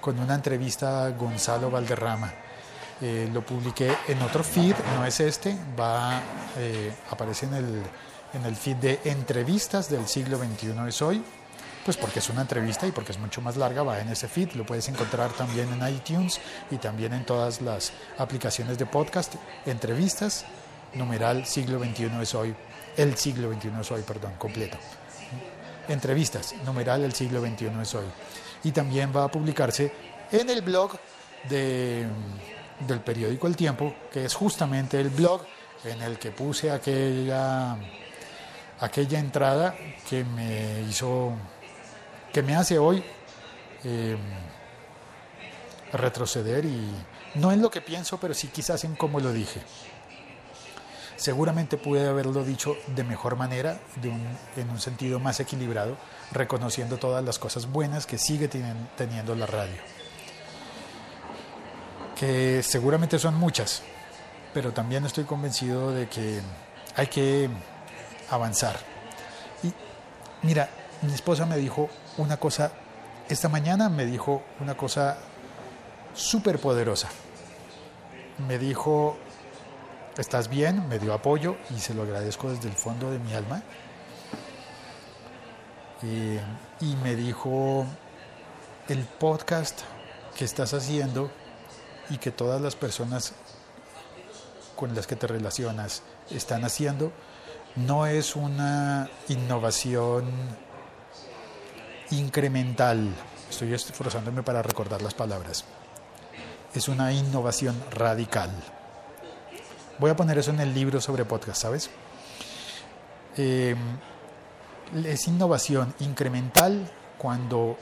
con 0.00 0.18
una 0.18 0.34
entrevista 0.34 1.04
a 1.04 1.10
Gonzalo 1.10 1.70
Valderrama. 1.70 2.32
Eh, 3.00 3.30
lo 3.32 3.42
publiqué 3.42 3.96
en 4.08 4.20
otro 4.22 4.44
feed, 4.44 4.74
no 4.96 5.06
es 5.06 5.20
este, 5.20 5.56
va, 5.78 6.20
eh, 6.58 6.92
aparece 7.10 7.46
en 7.46 7.54
el, 7.54 7.82
en 8.34 8.44
el 8.44 8.56
feed 8.56 8.76
de 8.76 9.00
entrevistas 9.04 9.88
del 9.88 10.06
siglo 10.06 10.38
XXI 10.38 10.74
es 10.88 11.00
hoy 11.00 11.24
pues 11.84 11.96
porque 11.96 12.18
es 12.18 12.28
una 12.28 12.42
entrevista 12.42 12.86
y 12.86 12.92
porque 12.92 13.12
es 13.12 13.18
mucho 13.18 13.40
más 13.40 13.56
larga, 13.56 13.82
va 13.82 14.00
en 14.00 14.08
ese 14.08 14.28
feed, 14.28 14.52
lo 14.52 14.64
puedes 14.64 14.88
encontrar 14.88 15.32
también 15.32 15.68
en 15.72 15.94
iTunes 15.94 16.40
y 16.70 16.76
también 16.76 17.12
en 17.12 17.24
todas 17.24 17.60
las 17.60 17.92
aplicaciones 18.18 18.78
de 18.78 18.86
podcast, 18.86 19.34
entrevistas, 19.66 20.44
numeral 20.94 21.46
siglo 21.46 21.78
XXI 21.78 22.10
es 22.20 22.34
hoy, 22.34 22.54
el 22.96 23.16
siglo 23.16 23.52
XXI 23.52 23.70
es 23.80 23.90
hoy, 23.90 24.02
perdón, 24.02 24.32
completo. 24.38 24.76
Entrevistas, 25.88 26.54
numeral 26.64 27.02
el 27.02 27.12
siglo 27.12 27.40
XXI 27.40 27.70
es 27.82 27.94
hoy. 27.94 28.06
y 28.62 28.72
también 28.72 29.10
va 29.14 29.24
a 29.24 29.28
publicarse 29.28 29.92
en 30.30 30.50
el 30.50 30.60
blog 30.60 30.92
de, 31.48 32.06
del 32.86 33.00
periódico 33.00 33.46
El 33.46 33.56
Tiempo, 33.56 33.94
que 34.12 34.24
es 34.24 34.34
justamente 34.34 35.00
el 35.00 35.08
blog 35.08 35.42
en 35.84 36.02
el 36.02 36.18
que 36.18 36.30
puse 36.30 36.70
aquella, 36.70 37.76
aquella 38.80 39.18
entrada 39.18 39.74
que 40.08 40.24
me 40.24 40.82
hizo, 40.82 41.32
que 42.32 42.42
me 42.42 42.54
hace 42.56 42.78
hoy 42.78 43.02
eh, 43.84 44.16
retroceder 45.92 46.64
y 46.64 46.90
no 47.34 47.52
en 47.52 47.62
lo 47.62 47.70
que 47.70 47.80
pienso, 47.80 48.18
pero 48.18 48.34
sí 48.34 48.48
quizás 48.48 48.84
en 48.84 48.94
cómo 48.94 49.20
lo 49.20 49.32
dije. 49.32 49.60
Seguramente 51.16 51.76
pude 51.76 52.08
haberlo 52.08 52.44
dicho 52.44 52.76
de 52.86 53.04
mejor 53.04 53.36
manera, 53.36 53.78
en 54.56 54.70
un 54.70 54.80
sentido 54.80 55.20
más 55.20 55.38
equilibrado, 55.38 55.96
reconociendo 56.32 56.96
todas 56.96 57.22
las 57.22 57.38
cosas 57.38 57.66
buenas 57.66 58.06
que 58.06 58.16
sigue 58.16 58.48
teniendo 58.48 59.34
la 59.34 59.44
radio. 59.44 59.76
Que 62.18 62.62
seguramente 62.62 63.18
son 63.18 63.34
muchas, 63.34 63.82
pero 64.54 64.72
también 64.72 65.04
estoy 65.04 65.24
convencido 65.24 65.92
de 65.92 66.08
que 66.08 66.40
hay 66.96 67.08
que 67.08 67.50
avanzar. 68.30 68.78
Y 69.62 69.74
mira, 70.40 70.70
mi 71.02 71.12
esposa 71.12 71.44
me 71.44 71.58
dijo 71.58 71.90
una 72.20 72.36
cosa, 72.36 72.70
esta 73.28 73.48
mañana 73.48 73.88
me 73.88 74.04
dijo 74.04 74.42
una 74.60 74.76
cosa 74.76 75.16
súper 76.14 76.58
poderosa. 76.58 77.08
Me 78.46 78.58
dijo, 78.58 79.16
¿estás 80.18 80.48
bien? 80.48 80.86
Me 80.88 80.98
dio 80.98 81.14
apoyo 81.14 81.56
y 81.74 81.80
se 81.80 81.94
lo 81.94 82.02
agradezco 82.02 82.50
desde 82.50 82.68
el 82.68 82.74
fondo 82.74 83.10
de 83.10 83.18
mi 83.18 83.32
alma. 83.32 83.62
Y, 86.02 86.96
me 87.02 87.14
dijo, 87.14 87.86
el 88.88 89.04
podcast 89.04 89.80
que 90.36 90.44
estás 90.44 90.72
haciendo 90.72 91.30
y 92.08 92.18
que 92.18 92.30
todas 92.30 92.60
las 92.60 92.74
personas 92.74 93.34
con 94.76 94.94
las 94.94 95.06
que 95.06 95.16
te 95.16 95.26
relacionas 95.26 96.02
están 96.30 96.64
haciendo, 96.64 97.12
no 97.76 98.06
es 98.06 98.34
una 98.34 99.10
innovación 99.28 100.24
incremental. 102.10 103.08
Estoy 103.48 103.72
esforzándome 103.74 104.42
para 104.42 104.62
recordar 104.62 105.02
las 105.02 105.14
palabras. 105.14 105.64
Es 106.74 106.88
una 106.88 107.12
innovación 107.12 107.82
radical. 107.90 108.50
Voy 109.98 110.10
a 110.10 110.16
poner 110.16 110.38
eso 110.38 110.50
en 110.50 110.60
el 110.60 110.72
libro 110.72 111.00
sobre 111.00 111.24
podcast, 111.24 111.62
¿sabes? 111.62 111.90
Eh, 113.36 113.74
es 115.04 115.28
innovación 115.28 115.94
incremental 116.00 116.90
cuando 117.18 117.76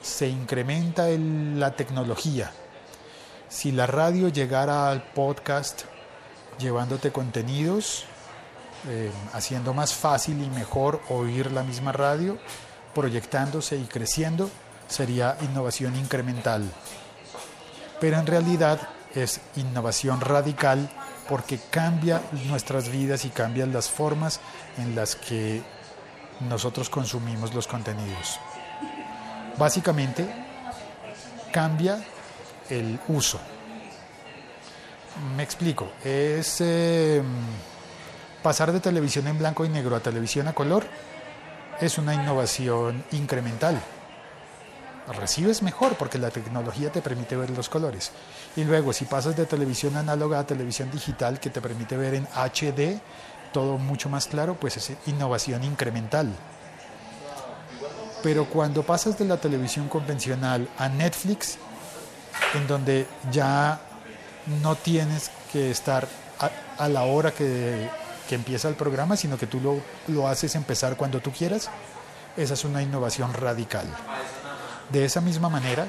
se 0.00 0.28
incrementa 0.28 1.08
la 1.08 1.72
tecnología. 1.72 2.52
Si 3.48 3.72
la 3.72 3.86
radio 3.86 4.28
llegara 4.28 4.90
al 4.90 5.02
podcast 5.02 5.82
llevándote 6.58 7.12
contenidos, 7.12 8.04
eh, 8.88 9.10
haciendo 9.32 9.74
más 9.74 9.94
fácil 9.94 10.42
y 10.42 10.48
mejor 10.50 11.00
oír 11.08 11.50
la 11.50 11.62
misma 11.62 11.92
radio, 11.92 12.38
proyectándose 12.96 13.76
y 13.76 13.84
creciendo, 13.84 14.50
sería 14.88 15.36
innovación 15.42 15.96
incremental. 15.96 16.62
Pero 18.00 18.18
en 18.18 18.26
realidad 18.26 18.88
es 19.14 19.42
innovación 19.56 20.22
radical 20.22 20.88
porque 21.28 21.60
cambia 21.70 22.22
nuestras 22.46 22.88
vidas 22.88 23.26
y 23.26 23.28
cambian 23.28 23.70
las 23.70 23.90
formas 23.90 24.40
en 24.78 24.94
las 24.94 25.14
que 25.14 25.62
nosotros 26.48 26.88
consumimos 26.88 27.52
los 27.52 27.66
contenidos. 27.66 28.40
Básicamente, 29.58 30.26
cambia 31.52 32.02
el 32.70 32.98
uso. 33.08 33.38
Me 35.36 35.42
explico, 35.42 35.92
es 36.02 36.62
em, 36.62 37.26
pasar 38.42 38.72
de 38.72 38.80
televisión 38.80 39.26
en 39.26 39.36
blanco 39.36 39.66
y 39.66 39.68
negro 39.68 39.96
a 39.96 40.00
televisión 40.00 40.48
a 40.48 40.54
color, 40.54 40.86
es 41.80 41.98
una 41.98 42.14
innovación 42.14 43.04
incremental 43.12 43.80
recibes 45.14 45.62
mejor 45.62 45.94
porque 45.96 46.18
la 46.18 46.30
tecnología 46.30 46.90
te 46.90 47.02
permite 47.02 47.36
ver 47.36 47.50
los 47.50 47.68
colores. 47.68 48.10
Y 48.56 48.64
luego, 48.64 48.92
si 48.92 49.04
pasas 49.04 49.36
de 49.36 49.46
televisión 49.46 49.96
análoga 49.96 50.38
a 50.38 50.46
televisión 50.46 50.90
digital 50.90 51.38
que 51.38 51.50
te 51.50 51.60
permite 51.60 51.96
ver 51.96 52.14
en 52.14 52.26
HD 52.34 53.00
todo 53.52 53.78
mucho 53.78 54.08
más 54.08 54.26
claro, 54.26 54.54
pues 54.54 54.76
es 54.76 54.92
innovación 55.06 55.64
incremental. 55.64 56.34
Pero 58.22 58.46
cuando 58.46 58.82
pasas 58.82 59.18
de 59.18 59.24
la 59.24 59.36
televisión 59.36 59.88
convencional 59.88 60.68
a 60.78 60.88
Netflix, 60.88 61.58
en 62.54 62.66
donde 62.66 63.06
ya 63.30 63.80
no 64.62 64.74
tienes 64.74 65.30
que 65.52 65.70
estar 65.70 66.08
a, 66.78 66.88
la 66.88 67.04
hora 67.04 67.30
que, 67.30 67.88
que, 68.28 68.34
empieza 68.34 68.68
el 68.68 68.74
programa, 68.74 69.16
sino 69.16 69.38
que 69.38 69.46
tú 69.46 69.60
lo, 69.60 69.80
lo 70.08 70.28
haces 70.28 70.54
empezar 70.54 70.96
cuando 70.96 71.20
tú 71.20 71.32
quieras, 71.32 71.70
esa 72.36 72.54
es 72.54 72.64
una 72.64 72.82
innovación 72.82 73.32
radical. 73.32 73.86
De 74.90 75.04
esa 75.04 75.20
misma 75.20 75.48
manera, 75.48 75.88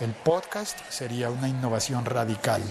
el 0.00 0.12
podcast 0.12 0.78
sería 0.88 1.30
una 1.30 1.48
innovación 1.48 2.04
radical 2.04 2.62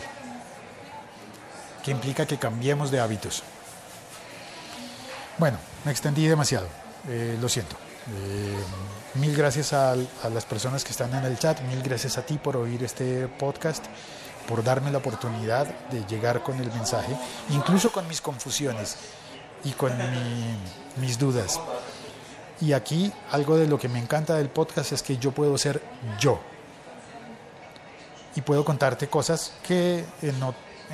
que 1.83 1.91
implica 1.91 2.25
que 2.25 2.37
cambiemos 2.37 2.91
de 2.91 2.99
hábitos. 2.99 3.43
Bueno, 5.37 5.57
me 5.85 5.91
extendí 5.91 6.27
demasiado, 6.27 6.67
eh, 7.07 7.37
lo 7.39 7.49
siento. 7.49 7.75
Eh, 8.09 8.57
mil 9.15 9.35
gracias 9.35 9.73
a, 9.73 9.91
a, 9.91 10.29
las 10.33 10.45
personas 10.45 10.83
que 10.83 10.91
están 10.91 11.13
en 11.13 11.23
el 11.23 11.37
chat, 11.37 11.61
mil 11.61 11.81
gracias 11.81 12.17
a 12.17 12.25
ti 12.25 12.37
por 12.37 12.57
oír 12.57 12.83
este 12.83 13.27
podcast, 13.27 13.85
por 14.47 14.63
darme 14.63 14.91
la 14.91 14.99
oportunidad 14.99 15.67
de 15.89 16.05
llegar 16.05 16.43
con 16.43 16.59
el 16.59 16.71
mensaje, 16.71 17.15
incluso 17.49 17.91
con 17.91 18.07
mis 18.07 18.21
confusiones 18.21 18.97
y 19.63 19.71
con 19.71 19.95
mi, 19.97 20.57
mis 21.01 21.17
dudas. 21.17 21.59
Y 22.59 22.73
aquí 22.73 23.11
algo 23.31 23.57
de 23.57 23.67
lo 23.67 23.79
que 23.79 23.89
me 23.89 23.99
encanta 23.99 24.35
del 24.35 24.49
podcast 24.49 24.91
es 24.91 25.01
que 25.01 25.17
yo 25.17 25.31
puedo 25.31 25.57
ser 25.57 25.81
yo. 26.19 26.39
Y 28.35 28.41
puedo 28.41 28.63
contarte 28.63 29.07
cosas 29.07 29.53
que 29.63 30.05
en, 30.21 30.35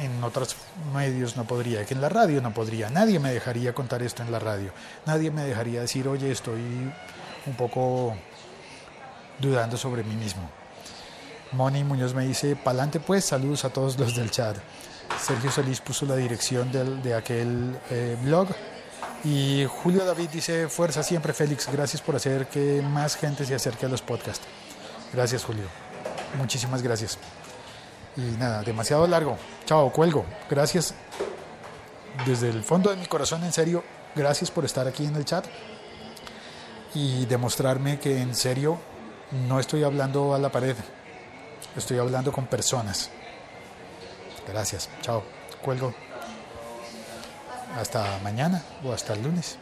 en 0.02 0.24
otros 0.24 0.56
medios 0.94 1.36
no 1.36 1.46
podría, 1.46 1.86
que 1.86 1.94
en 1.94 2.02
la 2.02 2.10
radio 2.10 2.42
no 2.42 2.54
podría. 2.54 2.90
Nadie 2.90 3.20
me 3.20 3.34
dejaría 3.34 3.74
contar 3.74 4.02
esto 4.02 4.24
en 4.24 4.32
la 4.32 4.40
radio. 4.40 4.72
Nadie 5.06 5.30
me 5.30 5.44
dejaría 5.44 5.82
decir, 5.82 6.08
oye, 6.08 6.32
estoy 6.32 6.62
un 7.46 7.56
poco 7.56 8.16
dudando 9.40 9.78
sobre 9.78 10.04
mí 10.04 10.16
mismo. 10.16 10.50
Moni 11.52 11.84
Muñoz 11.84 12.14
me 12.14 12.26
dice, 12.26 12.56
pa'lante 12.56 13.00
pues, 13.00 13.26
saludos 13.26 13.66
a 13.66 13.70
todos 13.70 13.98
los 13.98 14.16
del 14.16 14.32
chat. 14.32 14.58
Sergio 15.20 15.52
Solís 15.52 15.82
puso 15.82 16.06
la 16.06 16.16
dirección 16.16 16.72
de 16.72 17.14
aquel 17.14 17.80
eh, 17.90 18.18
blog 18.22 18.50
y 19.24 19.66
Julio 19.66 20.06
David 20.06 20.30
dice, 20.30 20.68
fuerza 20.68 21.02
siempre 21.04 21.34
Félix, 21.34 21.70
gracias 21.72 22.02
por 22.02 22.16
hacer 22.16 22.48
que 22.48 22.82
más 22.82 23.16
gente 23.16 23.46
se 23.46 23.56
acerque 23.56 23.86
a 23.86 23.90
los 23.90 24.02
podcasts. 24.02 24.46
Gracias 25.14 25.44
Julio, 25.44 25.66
muchísimas 26.38 26.82
gracias. 26.82 27.18
Y 28.16 28.22
nada, 28.38 28.64
demasiado 28.64 29.08
largo. 29.08 29.38
Chao, 29.66 29.92
cuelgo. 29.92 30.26
Gracias 30.50 30.94
desde 32.26 32.50
el 32.50 32.64
fondo 32.64 32.90
de 32.90 32.96
mi 32.96 33.06
corazón, 33.06 33.44
en 33.44 33.54
serio, 33.54 33.84
gracias 34.16 34.52
por 34.52 34.66
estar 34.66 34.88
aquí 34.88 35.06
en 35.06 35.16
el 35.16 35.26
chat 35.26 35.46
y 36.94 37.26
demostrarme 37.26 38.00
que 38.00 38.22
en 38.22 38.34
serio 38.34 38.80
no 39.48 39.60
estoy 39.60 39.84
hablando 39.84 40.34
a 40.34 40.40
la 40.40 40.52
pared, 40.52 40.76
estoy 41.76 41.98
hablando 41.98 42.32
con 42.32 42.46
personas. 42.46 43.10
Gracias, 44.48 44.90
chao, 45.02 45.24
cuelgo. 45.62 45.94
Hasta 47.78 48.20
mañana 48.24 48.64
o 48.84 48.94
hasta 48.94 49.14
el 49.14 49.24
lunes. 49.24 49.58